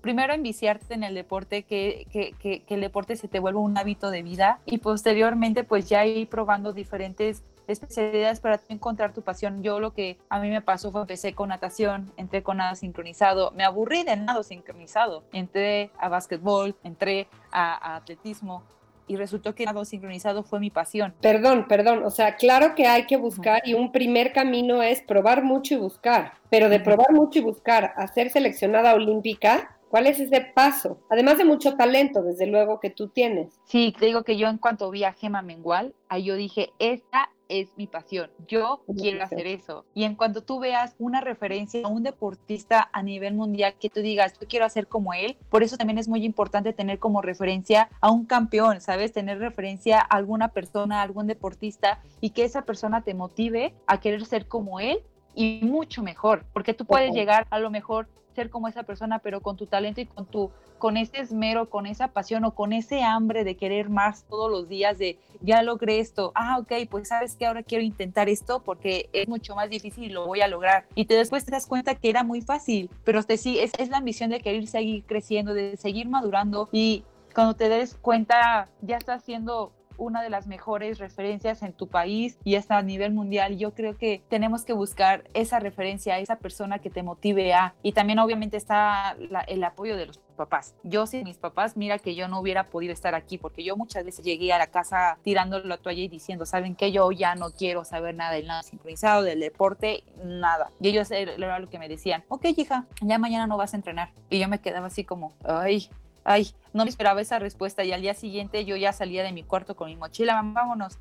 primero 0.00 0.32
enviciarte 0.32 0.94
en 0.94 1.04
el 1.04 1.14
deporte, 1.14 1.62
que, 1.64 2.06
que, 2.10 2.32
que, 2.40 2.62
que 2.62 2.74
el 2.74 2.80
deporte 2.80 3.16
se 3.16 3.28
te 3.28 3.40
vuelva 3.40 3.60
un 3.60 3.76
hábito 3.76 4.10
de 4.10 4.22
vida, 4.22 4.60
y 4.66 4.78
posteriormente 4.78 5.64
pues 5.64 5.88
ya 5.88 6.04
ir 6.06 6.28
probando 6.28 6.72
diferentes 6.72 7.42
especialidades 7.66 8.40
para 8.40 8.60
encontrar 8.68 9.12
tu 9.12 9.22
pasión. 9.22 9.62
Yo 9.62 9.80
lo 9.80 9.92
que 9.92 10.18
a 10.28 10.40
mí 10.40 10.48
me 10.50 10.62
pasó 10.62 10.90
fue 10.90 11.02
empecé 11.02 11.34
con 11.34 11.48
natación, 11.48 12.12
entré 12.16 12.42
con 12.42 12.58
nado 12.58 12.74
sincronizado, 12.74 13.50
me 13.52 13.64
aburrí 13.64 14.04
de 14.04 14.16
nado 14.16 14.42
sincronizado, 14.42 15.24
entré 15.32 15.90
a 15.98 16.08
básquetbol, 16.08 16.76
entré 16.82 17.28
a, 17.50 17.96
atletismo 17.96 18.62
y 19.06 19.16
resultó 19.16 19.54
que 19.54 19.64
nado 19.64 19.84
sincronizado 19.84 20.42
fue 20.42 20.60
mi 20.60 20.70
pasión. 20.70 21.14
Perdón, 21.20 21.66
perdón, 21.68 22.04
o 22.04 22.10
sea, 22.10 22.36
claro 22.36 22.74
que 22.74 22.86
hay 22.86 23.06
que 23.06 23.16
buscar 23.16 23.62
y 23.64 23.74
un 23.74 23.92
primer 23.92 24.32
camino 24.32 24.82
es 24.82 25.02
probar 25.02 25.42
mucho 25.42 25.74
y 25.74 25.78
buscar, 25.78 26.34
pero 26.50 26.68
de 26.68 26.80
probar 26.80 27.12
mucho 27.12 27.38
y 27.38 27.42
buscar 27.42 27.92
a 27.96 28.06
ser 28.08 28.30
seleccionada 28.30 28.94
olímpica, 28.94 29.78
¿Cuál 29.92 30.06
es 30.06 30.18
ese 30.18 30.40
paso? 30.40 31.02
Además 31.10 31.36
de 31.36 31.44
mucho 31.44 31.76
talento, 31.76 32.22
desde 32.22 32.46
luego, 32.46 32.80
que 32.80 32.88
tú 32.88 33.08
tienes. 33.08 33.60
Sí, 33.66 33.94
te 34.00 34.06
digo 34.06 34.22
que 34.22 34.38
yo 34.38 34.48
en 34.48 34.56
cuanto 34.56 34.90
vi 34.90 35.04
a 35.04 35.12
Gema 35.12 35.42
Mengual, 35.42 35.94
ahí 36.08 36.24
yo 36.24 36.34
dije, 36.34 36.70
esta 36.78 37.28
es 37.52 37.68
mi 37.76 37.86
pasión, 37.86 38.30
yo 38.48 38.82
quiero 38.96 39.22
hacer 39.22 39.46
eso. 39.46 39.84
Y 39.94 40.04
en 40.04 40.14
cuanto 40.14 40.42
tú 40.42 40.58
veas 40.58 40.94
una 40.98 41.20
referencia 41.20 41.84
a 41.84 41.88
un 41.88 42.02
deportista 42.02 42.88
a 42.92 43.02
nivel 43.02 43.34
mundial 43.34 43.74
que 43.78 43.90
tú 43.90 44.00
digas, 44.00 44.38
yo 44.40 44.48
quiero 44.48 44.64
hacer 44.64 44.86
como 44.88 45.12
él, 45.12 45.36
por 45.50 45.62
eso 45.62 45.76
también 45.76 45.98
es 45.98 46.08
muy 46.08 46.24
importante 46.24 46.72
tener 46.72 46.98
como 46.98 47.20
referencia 47.20 47.90
a 48.00 48.10
un 48.10 48.24
campeón, 48.24 48.80
¿sabes? 48.80 49.12
Tener 49.12 49.38
referencia 49.38 50.00
a 50.00 50.16
alguna 50.16 50.48
persona, 50.48 51.00
a 51.00 51.02
algún 51.02 51.26
deportista 51.26 52.00
y 52.20 52.30
que 52.30 52.44
esa 52.44 52.62
persona 52.62 53.02
te 53.02 53.12
motive 53.12 53.74
a 53.86 54.00
querer 54.00 54.24
ser 54.24 54.48
como 54.48 54.80
él 54.80 55.02
y 55.34 55.60
mucho 55.62 56.02
mejor, 56.02 56.44
porque 56.52 56.74
tú 56.74 56.84
puedes 56.84 57.12
llegar 57.14 57.46
a 57.50 57.58
lo 57.58 57.70
mejor 57.70 58.08
ser 58.34 58.50
como 58.50 58.68
esa 58.68 58.82
persona, 58.82 59.18
pero 59.18 59.40
con 59.40 59.56
tu 59.56 59.66
talento 59.66 60.00
y 60.00 60.06
con 60.06 60.26
tu 60.26 60.50
con 60.82 60.96
ese 60.96 61.20
esmero, 61.20 61.70
con 61.70 61.86
esa 61.86 62.08
pasión 62.08 62.44
o 62.44 62.56
con 62.56 62.72
ese 62.72 63.04
hambre 63.04 63.44
de 63.44 63.56
querer 63.56 63.88
más 63.88 64.24
todos 64.24 64.50
los 64.50 64.68
días 64.68 64.98
de 64.98 65.16
ya 65.40 65.62
logré 65.62 66.00
esto, 66.00 66.32
ah, 66.34 66.58
ok, 66.58 66.72
pues 66.90 67.06
sabes 67.06 67.36
que 67.36 67.46
ahora 67.46 67.62
quiero 67.62 67.84
intentar 67.84 68.28
esto 68.28 68.64
porque 68.64 69.08
es 69.12 69.28
mucho 69.28 69.54
más 69.54 69.70
difícil 69.70 70.02
y 70.02 70.08
lo 70.08 70.26
voy 70.26 70.40
a 70.40 70.48
lograr. 70.48 70.86
Y 70.96 71.04
te 71.04 71.14
después 71.14 71.44
te 71.44 71.52
das 71.52 71.68
cuenta 71.68 71.94
que 71.94 72.10
era 72.10 72.24
muy 72.24 72.40
fácil, 72.40 72.90
pero 73.04 73.22
te, 73.22 73.36
sí, 73.36 73.60
es, 73.60 73.70
es 73.78 73.90
la 73.90 73.98
ambición 73.98 74.30
de 74.30 74.40
querer 74.40 74.66
seguir 74.66 75.04
creciendo, 75.04 75.54
de 75.54 75.76
seguir 75.76 76.08
madurando 76.08 76.68
y 76.72 77.04
cuando 77.32 77.54
te 77.54 77.68
des 77.68 77.94
cuenta 77.94 78.68
ya 78.80 78.96
estás 78.96 79.22
haciendo 79.22 79.70
una 79.98 80.22
de 80.22 80.30
las 80.30 80.46
mejores 80.46 80.98
referencias 80.98 81.62
en 81.62 81.72
tu 81.72 81.88
país 81.88 82.38
y 82.44 82.56
hasta 82.56 82.78
a 82.78 82.82
nivel 82.82 83.12
mundial. 83.12 83.58
Yo 83.58 83.74
creo 83.74 83.96
que 83.96 84.22
tenemos 84.28 84.64
que 84.64 84.72
buscar 84.72 85.24
esa 85.34 85.60
referencia, 85.60 86.18
esa 86.18 86.36
persona 86.36 86.78
que 86.78 86.90
te 86.90 87.02
motive 87.02 87.54
a. 87.54 87.74
Y 87.82 87.92
también 87.92 88.18
obviamente 88.18 88.56
está 88.56 89.16
el 89.46 89.64
apoyo 89.64 89.96
de 89.96 90.06
los 90.06 90.18
papás. 90.36 90.74
Yo 90.82 91.06
sin 91.06 91.24
mis 91.24 91.38
papás, 91.38 91.76
mira 91.76 91.98
que 91.98 92.14
yo 92.14 92.28
no 92.28 92.40
hubiera 92.40 92.68
podido 92.68 92.92
estar 92.92 93.14
aquí 93.14 93.38
porque 93.38 93.62
yo 93.62 93.76
muchas 93.76 94.04
veces 94.04 94.24
llegué 94.24 94.52
a 94.52 94.58
la 94.58 94.68
casa 94.68 95.18
tirando 95.22 95.58
la 95.60 95.76
toalla 95.76 96.02
y 96.02 96.08
diciendo, 96.08 96.46
¿saben 96.46 96.74
qué? 96.74 96.90
Yo 96.90 97.10
ya 97.12 97.34
no 97.34 97.50
quiero 97.50 97.84
saber 97.84 98.14
nada 98.14 98.32
del 98.32 98.46
nada 98.46 98.62
sincronizado, 98.62 99.22
del 99.22 99.40
deporte, 99.40 100.04
nada. 100.24 100.70
Y 100.80 100.88
ellos 100.88 101.10
era 101.10 101.58
lo 101.58 101.68
que 101.68 101.78
me 101.78 101.88
decían, 101.88 102.24
ok 102.28 102.46
hija, 102.56 102.86
ya 103.00 103.18
mañana 103.18 103.46
no 103.46 103.56
vas 103.56 103.74
a 103.74 103.76
entrenar. 103.76 104.10
Y 104.30 104.38
yo 104.38 104.48
me 104.48 104.60
quedaba 104.60 104.86
así 104.86 105.04
como, 105.04 105.32
ay, 105.44 105.88
Ay, 106.24 106.48
no 106.72 106.84
me 106.84 106.90
esperaba 106.90 107.20
esa 107.20 107.38
respuesta 107.38 107.84
y 107.84 107.92
al 107.92 108.02
día 108.02 108.14
siguiente 108.14 108.64
yo 108.64 108.76
ya 108.76 108.92
salía 108.92 109.22
de 109.22 109.32
mi 109.32 109.42
cuarto 109.42 109.76
con 109.76 109.88
mi 109.88 109.96
mochila, 109.96 110.40
vámonos. 110.42 110.98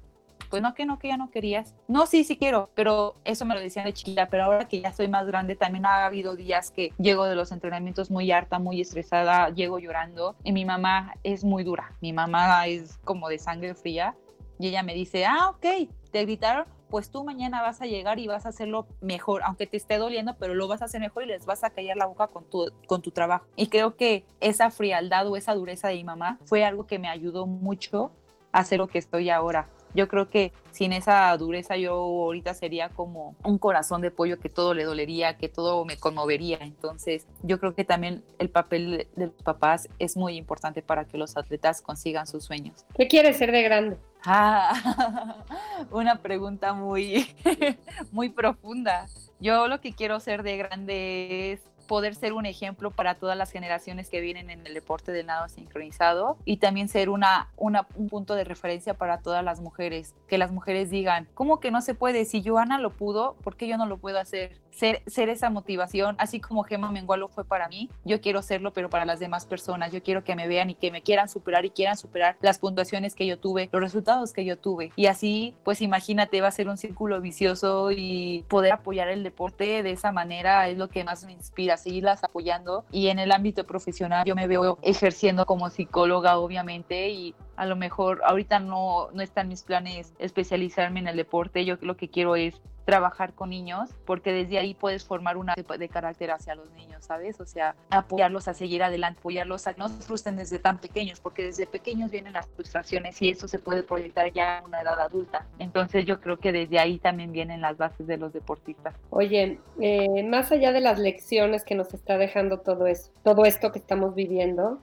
Pues 0.50 0.62
no, 0.62 0.74
que 0.74 0.86
no, 0.86 1.00
que 1.00 1.08
ya 1.08 1.16
no 1.16 1.32
querías. 1.32 1.74
No, 1.88 2.06
sí, 2.06 2.26
sí 2.26 2.36
quiero, 2.36 2.70
pero 2.76 3.16
eso 3.24 3.46
me 3.46 3.54
lo 3.54 3.62
decían 3.62 3.86
de 3.86 3.94
chiquita, 3.94 4.28
pero 4.28 4.44
ahora 4.44 4.68
que 4.68 4.82
ya 4.82 4.92
soy 4.92 5.08
más 5.08 5.26
grande, 5.26 5.56
también 5.56 5.86
ha 5.86 6.06
habido 6.06 6.36
días 6.36 6.72
que 6.72 6.92
llego 6.98 7.24
de 7.24 7.36
los 7.36 7.54
entrenamientos 7.54 8.12
muy 8.12 8.30
harta, 8.32 8.60
muy 8.60 8.82
estresada, 8.82 9.50
llego 9.52 9.80
llorando 9.80 10.36
y 10.44 10.52
mi 10.52 10.66
mamá 10.66 11.14
es 11.24 11.46
muy 11.46 11.64
dura. 11.64 11.96
Mi 12.02 12.12
mamá 12.12 12.68
es 12.68 12.98
como 13.06 13.30
de 13.30 13.40
sangre 13.40 13.76
fría 13.76 14.18
y 14.60 14.68
ella 14.68 14.84
me 14.84 14.94
dice, 14.94 15.26
ah, 15.26 15.52
ok, 15.52 15.90
te 16.12 16.26
gritaron, 16.26 16.66
pues 16.92 17.10
tú 17.10 17.24
mañana 17.24 17.64
vas 17.64 17.82
a 17.82 17.86
llegar 17.86 18.20
y 18.20 18.28
vas 18.28 18.46
a 18.46 18.50
hacerlo 18.50 18.86
mejor, 19.00 19.42
aunque 19.44 19.66
te 19.66 19.78
esté 19.78 19.98
doliendo, 19.98 20.36
pero 20.38 20.54
lo 20.54 20.68
vas 20.68 20.84
a 20.84 20.86
hacer 20.86 21.02
mejor 21.02 21.24
y 21.24 21.28
les 21.28 21.46
vas 21.48 21.64
a 21.64 21.72
callar 21.72 21.98
la 21.98 22.06
boca 22.06 22.28
con 22.28 22.44
tu, 22.44 22.72
con 22.86 23.02
tu 23.02 23.10
trabajo. 23.10 23.46
Y 23.56 23.68
creo 23.68 23.96
que 23.96 24.26
esa 24.42 24.70
frialdad 24.70 25.28
o 25.28 25.38
esa 25.38 25.56
dureza 25.56 25.88
de 25.88 25.96
mi 25.96 26.04
mamá 26.04 26.38
fue 26.46 26.64
algo 26.64 26.86
que 26.86 27.00
me 27.00 27.10
ayudó 27.10 27.48
mucho 27.48 28.12
a 28.52 28.60
hacer 28.60 28.78
lo 28.78 28.88
que 28.88 29.00
estoy 29.00 29.30
ahora. 29.30 29.70
Yo 29.94 30.08
creo 30.08 30.30
que 30.30 30.54
sin 30.72 30.94
esa 30.94 31.36
dureza 31.38 31.78
yo 31.78 31.94
ahorita 31.94 32.54
sería 32.54 32.90
como 32.90 33.36
un 33.44 33.58
corazón 33.58 34.02
de 34.02 34.12
pollo 34.12 34.40
que 34.40 34.50
todo 34.50 34.74
le 34.74 34.84
dolería, 34.84 35.38
que 35.38 35.50
todo 35.50 35.86
me 35.86 35.98
conmovería. 35.98 36.58
Entonces 36.62 37.28
yo 37.44 37.60
creo 37.60 37.76
que 37.76 37.84
también 37.84 38.24
el 38.40 38.50
papel 38.50 39.08
de 39.16 39.28
los 39.28 39.36
papás 39.44 39.90
es 40.00 40.18
muy 40.18 40.38
importante 40.38 40.82
para 40.82 41.06
que 41.06 41.18
los 41.18 41.38
atletas 41.38 41.82
consigan 41.82 42.28
sus 42.28 42.46
sueños. 42.46 42.86
¿Qué 42.96 43.08
quieres 43.08 43.38
ser 43.38 43.52
de 43.52 43.62
grande? 43.64 43.98
Ah, 44.24 45.36
una 45.92 46.22
pregunta 46.22 46.74
muy, 46.74 47.36
muy 48.12 48.30
profunda. 48.30 49.08
Yo 49.40 49.68
lo 49.68 49.82
que 49.82 49.94
quiero 49.94 50.20
ser 50.20 50.44
de 50.44 50.58
grande 50.58 51.54
es 51.54 51.62
poder 51.88 52.16
ser 52.16 52.34
un 52.34 52.46
ejemplo 52.46 52.92
para 52.92 53.16
todas 53.16 53.38
las 53.38 53.52
generaciones 53.52 54.10
que 54.10 54.22
vienen 54.22 54.50
en 54.50 54.66
el 54.66 54.74
deporte 54.74 55.12
del 55.12 55.26
nado 55.28 55.48
sincronizado 55.50 56.38
y 56.46 56.58
también 56.58 56.90
ser 56.90 57.10
una, 57.10 57.50
un 57.58 58.10
punto 58.10 58.36
de 58.36 58.44
referencia 58.44 58.94
para 58.94 59.20
todas 59.20 59.44
las 59.44 59.62
mujeres. 59.62 60.14
Que 60.28 60.38
las 60.38 60.52
mujeres 60.52 60.90
digan, 60.90 61.28
¿cómo 61.34 61.60
que 61.60 61.72
no 61.72 61.82
se 61.82 61.96
puede? 61.96 62.26
Si 62.26 62.44
Joana 62.44 62.80
lo 62.80 62.92
pudo, 62.92 63.36
¿por 63.44 63.56
qué 63.56 63.68
yo 63.68 63.78
no 63.78 63.86
lo 63.86 63.98
puedo 63.98 64.20
hacer? 64.20 64.60
Ser, 64.72 65.04
ser 65.06 65.30
esa 65.30 65.50
motivación, 65.50 66.16
así 66.18 66.40
como 66.40 66.64
Gemma 66.64 66.92
Mengualo 66.92 67.28
fue 67.28 67.46
para 67.46 67.68
mí, 67.68 67.90
yo 68.06 68.22
quiero 68.22 68.42
serlo, 68.42 68.72
pero 68.74 68.90
para 68.90 69.06
las 69.06 69.20
demás 69.20 69.46
personas. 69.46 69.92
Yo 69.92 70.02
quiero 70.02 70.24
que 70.24 70.36
me 70.36 70.48
vean 70.48 70.70
y 70.70 70.76
que 70.76 70.92
me 70.92 71.02
quieran 71.02 71.30
superar 71.30 71.66
y 71.66 71.70
quieran 71.70 71.98
superar 71.98 72.38
las 72.42 72.60
puntuaciones 72.60 73.16
que 73.16 73.26
yo 73.26 73.38
tuve, 73.38 73.70
los 73.72 73.82
resultados 73.82 74.34
que 74.34 74.46
yo 74.46 74.58
tuve. 74.58 74.92
Y 74.96 75.08
así, 75.08 75.56
pues 75.64 75.82
imagínate, 75.82 76.42
va 76.42 76.48
a 76.48 76.52
ser 76.52 76.70
un 76.70 76.78
círculo 76.78 77.22
vicioso 77.22 77.92
y 77.92 78.46
poder 78.48 78.74
apoyar 78.74 79.10
el 79.10 79.24
deporte 79.24 79.84
de 79.84 79.92
esa 79.92 80.12
manera 80.12 80.68
es 80.68 80.78
lo 80.78 80.90
que 80.90 81.04
más 81.04 81.24
me 81.26 81.32
inspira 81.32 81.78
seguirlas 81.78 82.24
apoyando 82.24 82.86
y 82.92 83.08
en 83.08 83.20
el 83.20 83.32
ámbito 83.32 83.66
profesional 83.66 84.26
yo 84.26 84.36
me 84.36 84.48
veo 84.48 84.78
ejerciendo 84.82 85.46
como 85.46 85.70
psicóloga 85.70 86.38
obviamente 86.38 87.10
y 87.10 87.36
a 87.56 87.66
lo 87.66 87.76
mejor 87.76 88.22
ahorita 88.26 88.60
no, 88.60 89.10
no 89.12 89.22
están 89.22 89.48
mis 89.48 89.64
planes 89.64 90.14
especializarme 90.20 91.00
en 91.00 91.08
el 91.08 91.18
deporte, 91.18 91.66
yo 91.66 91.78
lo 91.82 91.96
que 91.96 92.10
quiero 92.10 92.36
es 92.36 92.62
trabajar 92.86 93.34
con 93.34 93.50
niños, 93.50 93.90
porque 94.06 94.32
desde 94.32 94.60
ahí 94.60 94.74
puedes 94.74 95.06
formar 95.06 95.38
una 95.38 95.56
de 95.56 95.90
carácter 95.90 96.32
hacia 96.32 96.56
los 96.56 96.72
niños, 96.72 97.04
¿sabes? 97.06 97.40
O 97.40 97.46
sea, 97.46 97.76
apoyarlos 97.90 98.48
a 98.48 98.54
seguir 98.54 98.84
adelante, 98.84 99.20
apoyarlos 99.20 99.68
a 99.68 99.74
que 99.74 99.80
no 99.80 99.90
se 99.90 100.02
frustren 100.02 100.36
desde 100.36 100.60
tan 100.60 100.80
pequeños, 100.80 101.20
porque 101.20 101.44
desde 101.44 101.68
pequeños 101.68 102.12
vienen 102.12 102.34
las 102.34 102.48
frustraciones 102.48 103.22
y 103.22 103.30
eso 103.30 103.48
se 103.48 103.60
puede 103.60 103.84
proyectar 103.84 104.32
ya 104.32 104.60
a 104.60 104.64
una 104.64 104.82
edad 104.82 105.00
adulta. 105.00 105.46
Entonces 105.60 106.06
yo 106.06 106.20
creo 106.20 106.38
que 106.38 106.52
desde 106.52 106.80
ahí 106.80 106.98
también 106.98 107.32
vienen 107.32 107.62
las 107.62 107.78
bases 107.78 108.08
de 108.08 108.18
los 108.18 108.34
deportistas. 108.34 108.96
Oye, 109.10 109.60
eh, 109.80 110.24
más 110.24 110.52
allá 110.52 110.72
de 110.72 110.82
las 110.82 111.00
lecciones 111.00 111.64
que 111.64 111.76
nos 111.76 111.94
está 111.94 112.18
dejando 112.18 112.60
todo 112.60 112.88
eso, 112.88 113.12
todo 113.24 113.46
esto 113.46 113.72
que 113.72 113.80
estamos 113.80 114.16
viviendo, 114.16 114.80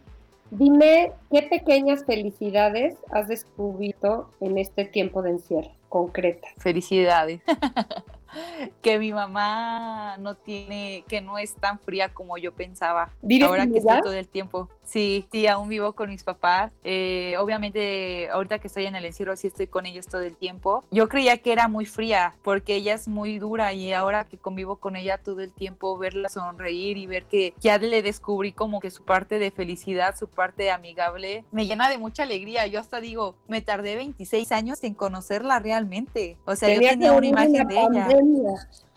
Dime 0.51 1.13
qué 1.31 1.43
pequeñas 1.43 2.05
felicidades 2.05 2.97
has 3.11 3.29
descubierto 3.29 4.31
en 4.41 4.59
este 4.59 4.85
tiempo 4.85 5.23
de 5.23 5.31
encierro, 5.31 5.71
concreta. 5.89 6.49
Felicidades. 6.59 7.41
que 8.83 8.99
mi 8.99 9.13
mamá 9.13 10.17
no 10.19 10.35
tiene, 10.35 11.05
que 11.09 11.21
no 11.21 11.39
es 11.39 11.55
tan 11.55 11.79
fría 11.79 12.13
como 12.13 12.39
yo 12.39 12.53
pensaba. 12.53 13.11
¿Vives 13.23 13.49
Ahora 13.49 13.67
que 13.67 13.79
estoy 13.79 14.01
todo 14.01 14.13
el 14.13 14.29
tiempo. 14.29 14.69
Sí, 14.85 15.27
sí, 15.31 15.47
aún 15.47 15.69
vivo 15.69 15.93
con 15.93 16.09
mis 16.09 16.25
papás. 16.25 16.73
Eh, 16.83 17.35
obviamente, 17.39 18.29
ahorita 18.31 18.59
que 18.59 18.69
estoy 18.69 18.87
en 18.87 18.97
el 18.97 19.05
encierro, 19.05 19.37
sí 19.37 19.49
estoy 19.49 19.67
con 19.67 19.85
ellos 19.85 20.07
todo 20.07 20.23
el 20.23 20.35
tiempo. 20.37 20.85
Yo 20.91 21.09
creía 21.09 21.37
que 21.39 21.53
era 21.53 21.69
muy 21.69 21.85
fría 21.85 22.35
porque 22.43 22.77
ella 22.77 22.95
es 22.95 23.07
muy 23.07 23.39
dura 23.39 23.73
y 23.75 23.93
ahora 23.93 24.25
que 24.25 24.39
convivo 24.39 24.77
con 24.77 24.97
ella 24.97 25.19
todo 25.19 25.41
el 25.41 25.53
tiempo, 25.53 25.99
verla 25.99 26.31
sonreír 26.31 26.97
y 26.97 27.07
ver 27.07 27.25
que 27.25 27.53
ya 27.61 27.77
le 27.77 28.03
descubrí 28.03 28.53
como 28.53 28.81
que 28.81 28.91
su 28.91 29.05
parte 29.05 29.39
de 29.39 29.51
felicidad, 29.51 30.17
su 30.19 30.27
parte 30.27 30.71
amigable, 30.71 31.45
me 31.51 31.67
llena 31.67 31.91
de 31.91 31.99
mucha 31.99 32.23
alegría. 32.23 32.67
Yo 32.67 32.81
hasta 32.81 33.01
digo, 33.01 33.35
me 33.47 33.61
tardé 33.61 33.97
26 33.97 34.53
años 34.53 34.83
en 34.85 34.95
conocerla 34.95 35.59
realmente. 35.59 36.39
O 36.47 36.57
sea, 36.57 36.75
yo 36.75 36.81
que 36.81 36.89
tenía 36.89 37.13
una 37.13 37.27
imagen 37.27 37.69
de 37.69 37.75
ella. 37.75 38.09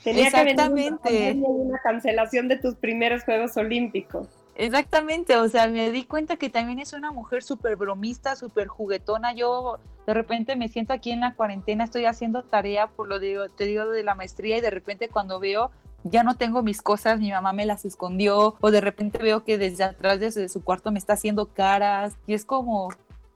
Tenía 0.03 0.31
que 0.31 0.43
venir 0.43 0.63
una 0.63 0.95
Exactamente. 0.97 1.41
una 1.45 1.79
cancelación 1.79 2.47
de 2.47 2.57
tus 2.57 2.75
primeros 2.75 3.23
Juegos 3.23 3.55
Olímpicos. 3.57 4.27
Exactamente, 4.55 5.37
o 5.37 5.47
sea, 5.47 5.67
me 5.67 5.91
di 5.91 6.03
cuenta 6.03 6.35
que 6.35 6.49
también 6.49 6.79
es 6.79 6.93
una 6.93 7.11
mujer 7.11 7.41
súper 7.41 7.77
bromista, 7.77 8.35
súper 8.35 8.67
juguetona. 8.67 9.33
Yo 9.33 9.79
de 10.05 10.13
repente 10.13 10.55
me 10.55 10.67
siento 10.67 10.93
aquí 10.93 11.11
en 11.11 11.21
la 11.21 11.33
cuarentena, 11.35 11.85
estoy 11.85 12.05
haciendo 12.05 12.43
tarea 12.43 12.87
por 12.87 13.07
lo 13.07 13.19
de, 13.19 13.49
te 13.55 13.65
digo, 13.65 13.87
de 13.87 14.03
la 14.03 14.13
maestría 14.13 14.57
y 14.57 14.61
de 14.61 14.69
repente 14.69 15.07
cuando 15.07 15.39
veo 15.39 15.71
ya 16.03 16.23
no 16.23 16.35
tengo 16.35 16.63
mis 16.63 16.81
cosas, 16.81 17.19
mi 17.19 17.31
mamá 17.31 17.53
me 17.53 17.65
las 17.65 17.85
escondió 17.85 18.55
o 18.59 18.71
de 18.71 18.81
repente 18.81 19.19
veo 19.19 19.43
que 19.43 19.57
desde 19.57 19.83
atrás, 19.83 20.19
desde 20.19 20.49
su 20.49 20.63
cuarto 20.63 20.91
me 20.91 20.99
está 20.99 21.13
haciendo 21.13 21.47
caras 21.47 22.15
y 22.27 22.33
es 22.33 22.43
como, 22.43 22.89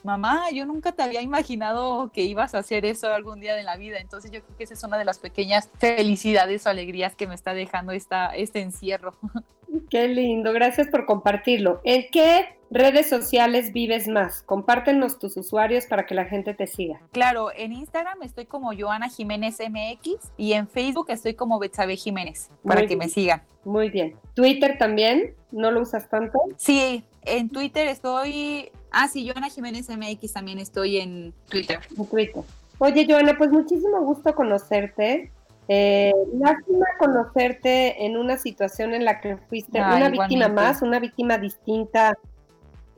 mamá, 0.05 0.49
yo 0.51 0.65
nunca 0.65 0.91
te 0.93 1.03
había 1.03 1.21
imaginado 1.21 2.11
que 2.13 2.21
ibas 2.21 2.55
a 2.55 2.59
hacer 2.59 2.85
eso 2.85 3.11
algún 3.13 3.39
día 3.39 3.55
de 3.55 3.63
la 3.63 3.75
vida. 3.75 3.99
Entonces 3.99 4.31
yo 4.31 4.41
creo 4.41 4.57
que 4.57 4.63
esa 4.63 4.73
es 4.75 4.83
una 4.83 4.97
de 4.97 5.05
las 5.05 5.19
pequeñas 5.19 5.69
felicidades 5.77 6.65
o 6.65 6.69
alegrías 6.69 7.15
que 7.15 7.27
me 7.27 7.35
está 7.35 7.53
dejando 7.53 7.91
esta, 7.91 8.27
este 8.27 8.61
encierro. 8.61 9.13
Qué 9.89 10.07
lindo, 10.07 10.53
gracias 10.53 10.87
por 10.87 11.05
compartirlo. 11.05 11.81
¿En 11.83 12.05
qué 12.11 12.57
redes 12.69 13.09
sociales 13.09 13.73
vives 13.73 14.07
más? 14.07 14.41
Compártenos 14.43 15.19
tus 15.19 15.35
usuarios 15.37 15.85
para 15.85 16.05
que 16.05 16.15
la 16.15 16.25
gente 16.25 16.53
te 16.53 16.67
siga. 16.67 17.01
Claro, 17.11 17.49
en 17.55 17.73
Instagram 17.73 18.23
estoy 18.23 18.45
como 18.45 18.71
Joana 18.77 19.09
Jiménez 19.09 19.57
MX 19.59 20.31
y 20.37 20.53
en 20.53 20.67
Facebook 20.67 21.07
estoy 21.09 21.33
como 21.33 21.59
Betsabe 21.59 21.97
Jiménez 21.97 22.49
para 22.63 22.81
Muy 22.81 22.87
que 22.87 22.95
bien. 22.95 22.99
me 22.99 23.09
sigan. 23.09 23.43
Muy 23.63 23.89
bien. 23.89 24.15
¿Twitter 24.33 24.77
también? 24.77 25.33
¿No 25.51 25.71
lo 25.71 25.81
usas 25.81 26.09
tanto? 26.09 26.39
Sí, 26.57 27.03
en 27.23 27.49
Twitter 27.49 27.87
estoy. 27.87 28.71
Ah, 28.97 29.09
sí, 29.09 29.27
Joana 29.29 29.49
Jiménez 29.49 29.89
MX 29.89 30.31
también 30.31 30.57
estoy 30.57 30.99
en 30.99 31.33
Twitter. 31.49 31.79
En 31.97 32.07
Twitter. 32.07 32.43
Oye, 32.79 33.05
Joana, 33.09 33.37
pues 33.37 33.51
muchísimo 33.51 33.99
gusto 34.01 34.33
conocerte. 34.33 35.31
Eh, 35.67 36.13
lástima 36.33 36.85
conocerte 36.97 38.05
en 38.05 38.15
una 38.15 38.37
situación 38.37 38.93
en 38.93 39.03
la 39.03 39.19
que 39.19 39.35
fuiste 39.35 39.79
Ah, 39.79 39.95
una 39.97 40.09
víctima 40.09 40.47
más, 40.47 40.81
una 40.81 40.99
víctima 40.99 41.37
distinta 41.37 42.17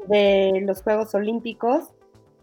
de 0.07 0.61
los 0.65 0.83
Juegos 0.83 1.15
Olímpicos, 1.15 1.85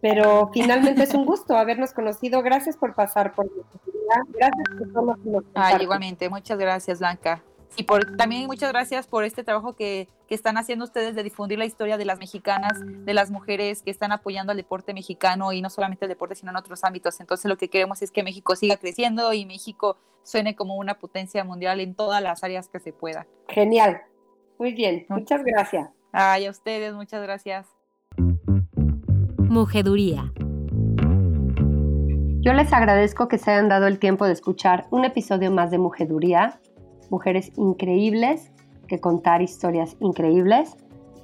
pero 0.01 0.51
finalmente 0.53 1.05
es 1.05 1.15
un 1.15 1.25
gusto 1.25 1.57
habernos 1.57 1.93
conocido. 1.93 2.43
Gracias 2.43 2.77
por 2.77 2.95
pasar 2.97 3.35
por 3.35 3.49
vida. 3.49 4.25
Gracias 4.31 4.69
por 4.79 4.93
todo 4.93 5.05
lo 5.05 5.15
que 5.23 5.31
nos 5.31 5.45
Ah, 5.55 5.79
igualmente, 5.81 6.29
muchas 6.29 6.59
gracias, 6.59 6.99
Blanca. 6.99 7.41
Y 7.77 7.85
por, 7.85 8.17
también 8.17 8.47
muchas 8.47 8.71
gracias 8.71 9.07
por 9.07 9.25
este 9.25 9.43
trabajo 9.43 9.75
que, 9.75 10.09
que 10.29 10.35
están 10.35 10.57
haciendo 10.57 10.85
ustedes 10.85 11.15
de 11.15 11.23
difundir 11.23 11.59
la 11.59 11.65
historia 11.65 11.97
de 11.99 12.05
las 12.05 12.19
mexicanas, 12.19 12.81
de 12.83 13.15
las 13.15 13.31
mujeres 13.31 13.83
que 13.83 13.91
están 13.91 14.13
apoyando 14.13 14.53
al 14.53 14.57
deporte 14.57 14.95
mexicano 14.95 15.53
y 15.53 15.61
no 15.61 15.71
solamente 15.71 16.05
el 16.05 16.09
deporte, 16.09 16.35
sino 16.35 16.51
en 16.51 16.57
otros 16.57 16.85
ámbitos. 16.85 17.21
Entonces 17.21 17.49
lo 17.49 17.57
que 17.57 17.69
queremos 17.69 18.03
es 18.03 18.11
que 18.11 18.23
México 18.23 18.55
siga 18.55 18.77
creciendo 18.77 19.33
y 19.33 19.45
México 19.45 19.97
suene 20.23 20.55
como 20.55 20.77
una 20.77 20.99
potencia 20.99 21.45
mundial 21.45 21.81
en 21.81 21.95
todas 21.95 22.23
las 22.23 22.45
áreas 22.45 22.69
que 22.69 22.81
se 22.81 22.93
pueda. 22.93 23.27
Genial. 23.49 24.03
Muy 24.59 24.73
bien. 24.73 25.07
Muchas 25.09 25.43
gracias. 25.45 25.91
Ay, 26.13 26.47
a 26.47 26.51
ustedes, 26.51 26.95
muchas 26.95 27.23
gracias. 27.23 27.67
Mujeduría. 29.37 30.33
Yo 32.41 32.53
les 32.53 32.73
agradezco 32.73 33.27
que 33.27 33.39
se 33.39 33.51
hayan 33.51 33.69
dado 33.69 33.87
el 33.87 33.99
tiempo 33.99 34.27
de 34.27 34.33
escuchar 34.33 34.87
un 34.91 35.05
episodio 35.05 35.51
más 35.51 35.71
de 35.71 35.79
Mujeduría, 35.79 36.61
mujeres 37.15 37.53
increíbles 37.57 38.51
que 38.89 38.99
contar 39.01 39.41
historias 39.41 39.97
increíbles. 40.01 40.77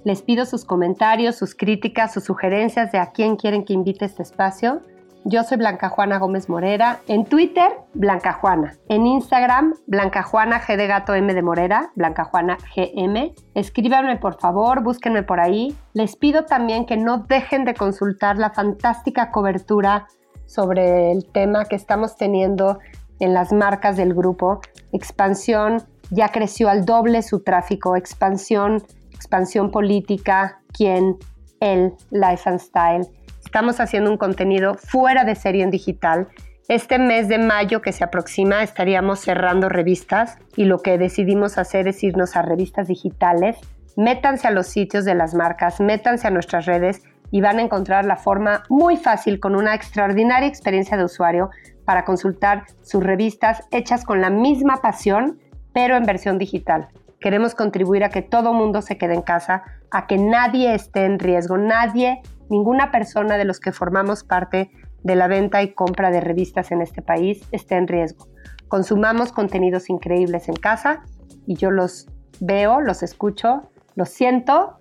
Les 0.05 0.23
pido 0.23 0.47
sus 0.47 0.65
comentarios, 0.65 1.35
sus 1.37 1.57
críticas, 1.57 2.13
sus 2.15 2.25
sugerencias 2.25 2.93
de 2.93 2.99
a 2.99 3.11
quién 3.11 3.35
quieren 3.35 3.65
que 3.65 3.73
invite 3.73 4.05
este 4.05 4.23
espacio. 4.23 4.83
Yo 5.25 5.43
soy 5.43 5.59
Blanca 5.59 5.89
Juana 5.91 6.19
Gómez 6.19 6.49
Morera. 6.49 7.01
En 7.09 7.25
Twitter, 7.25 7.71
Blanca 7.93 8.33
Juana. 8.33 8.77
En 8.89 9.07
Instagram, 9.07 9.75
Blanca 9.87 10.23
Juana 10.23 10.61
G 10.61 10.77
de 10.77 10.87
Gato 10.87 11.13
M 11.15 11.35
de 11.35 11.43
Morera, 11.43 11.91
Blanca 11.97 12.25
Juana 12.25 12.57
GM. 12.75 13.35
Escríbanme 13.55 14.17
por 14.17 14.41
favor, 14.41 14.83
búsquenme 14.83 15.25
por 15.25 15.41
ahí. 15.41 15.77
Les 15.93 16.17
pido 16.17 16.45
también 16.45 16.87
que 16.87 16.97
no 16.97 17.19
dejen 17.29 17.65
de 17.65 17.75
consultar 17.75 18.39
la 18.39 18.51
fantástica 18.51 19.31
cobertura 19.31 20.07
sobre 20.47 21.13
el 21.13 21.27
tema 21.27 21.67
que 21.67 21.77
estamos 21.77 22.17
teniendo 22.17 22.79
en 23.21 23.35
las 23.35 23.53
marcas 23.53 23.97
del 23.97 24.15
grupo. 24.15 24.61
Expansión 24.93 25.83
ya 26.11 26.31
creció 26.31 26.69
al 26.69 26.85
doble 26.85 27.23
su 27.23 27.43
tráfico. 27.43 27.95
Expansión, 27.97 28.83
expansión 29.13 29.71
política, 29.71 30.61
quién, 30.73 31.17
el, 31.61 31.93
Life 32.11 32.49
and 32.49 32.59
Style. 32.59 33.07
Estamos 33.45 33.81
haciendo 33.81 34.11
un 34.11 34.17
contenido 34.17 34.75
fuera 34.75 35.25
de 35.25 35.35
serie 35.35 35.63
en 35.63 35.71
digital. 35.71 36.29
Este 36.69 36.99
mes 36.99 37.29
de 37.29 37.39
mayo 37.39 37.83
que 37.83 37.93
se 37.93 38.05
aproxima 38.05 38.63
estaríamos 38.63 39.21
cerrando 39.21 39.69
revistas 39.69 40.39
y 40.57 40.65
lo 40.65 40.79
que 40.79 40.99
decidimos 40.99 41.59
hacer 41.59 41.89
es 41.89 42.03
irnos 42.03 42.37
a 42.37 42.43
revistas 42.43 42.87
digitales. 42.87 43.57
Métanse 43.97 44.47
a 44.47 44.53
los 44.53 44.69
sitios 44.69 45.05
de 45.05 45.15
las 45.15 45.35
marcas, 45.35 45.81
métanse 45.81 46.29
a 46.29 46.31
nuestras 46.31 46.67
redes 46.67 47.03
y 47.33 47.41
van 47.41 47.59
a 47.59 47.63
encontrar 47.63 48.05
la 48.05 48.17
forma 48.17 48.63
muy 48.69 48.97
fácil 48.97 49.41
con 49.41 49.57
una 49.57 49.75
extraordinaria 49.75 50.49
experiencia 50.49 50.97
de 50.97 51.05
usuario 51.05 51.51
para 51.91 52.05
consultar 52.05 52.67
sus 52.83 53.03
revistas 53.03 53.67
hechas 53.73 54.05
con 54.05 54.21
la 54.21 54.31
misma 54.31 54.77
pasión, 54.77 55.41
pero 55.73 55.97
en 55.97 56.05
versión 56.05 56.39
digital. 56.39 56.87
Queremos 57.19 57.57
contribuir 57.57 58.05
a 58.05 58.11
que 58.11 58.23
todo 58.23 58.53
mundo 58.53 58.81
se 58.81 58.97
quede 58.97 59.15
en 59.15 59.23
casa, 59.23 59.65
a 59.91 60.07
que 60.07 60.17
nadie 60.17 60.73
esté 60.73 61.05
en 61.05 61.19
riesgo, 61.19 61.59
nadie, 61.59 62.23
ninguna 62.49 62.93
persona 62.93 63.39
de 63.39 63.45
los 63.45 63.59
que 63.59 63.73
formamos 63.73 64.23
parte 64.23 64.71
de 65.03 65.17
la 65.17 65.27
venta 65.27 65.65
y 65.65 65.75
compra 65.75 66.13
de 66.13 66.21
revistas 66.21 66.71
en 66.71 66.81
este 66.81 67.03
país 67.03 67.45
esté 67.51 67.75
en 67.75 67.89
riesgo. 67.89 68.29
Consumamos 68.69 69.33
contenidos 69.33 69.91
increíbles 69.91 70.49
en 70.49 70.55
casa 70.55 71.03
y 71.45 71.57
yo 71.57 71.73
los 71.73 72.07
veo, 72.39 72.81
los 72.81 73.03
escucho, 73.03 73.69
los 73.97 74.11
siento 74.11 74.79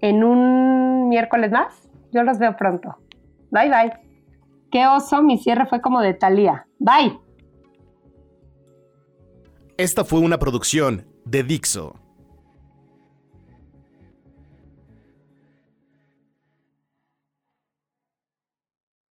en 0.00 0.24
un 0.24 1.08
miércoles 1.08 1.52
más. 1.52 1.88
Yo 2.10 2.24
los 2.24 2.40
veo 2.40 2.56
pronto. 2.56 2.96
Bye 3.52 3.68
bye. 3.68 4.03
Qué 4.74 4.88
oso, 4.88 5.22
mi 5.22 5.38
cierre 5.38 5.66
fue 5.66 5.80
como 5.80 6.00
de 6.00 6.14
Talía. 6.14 6.66
Bye. 6.80 7.16
Esta 9.76 10.04
fue 10.04 10.18
una 10.18 10.40
producción 10.40 11.06
de 11.24 11.44
Dixo. 11.44 11.94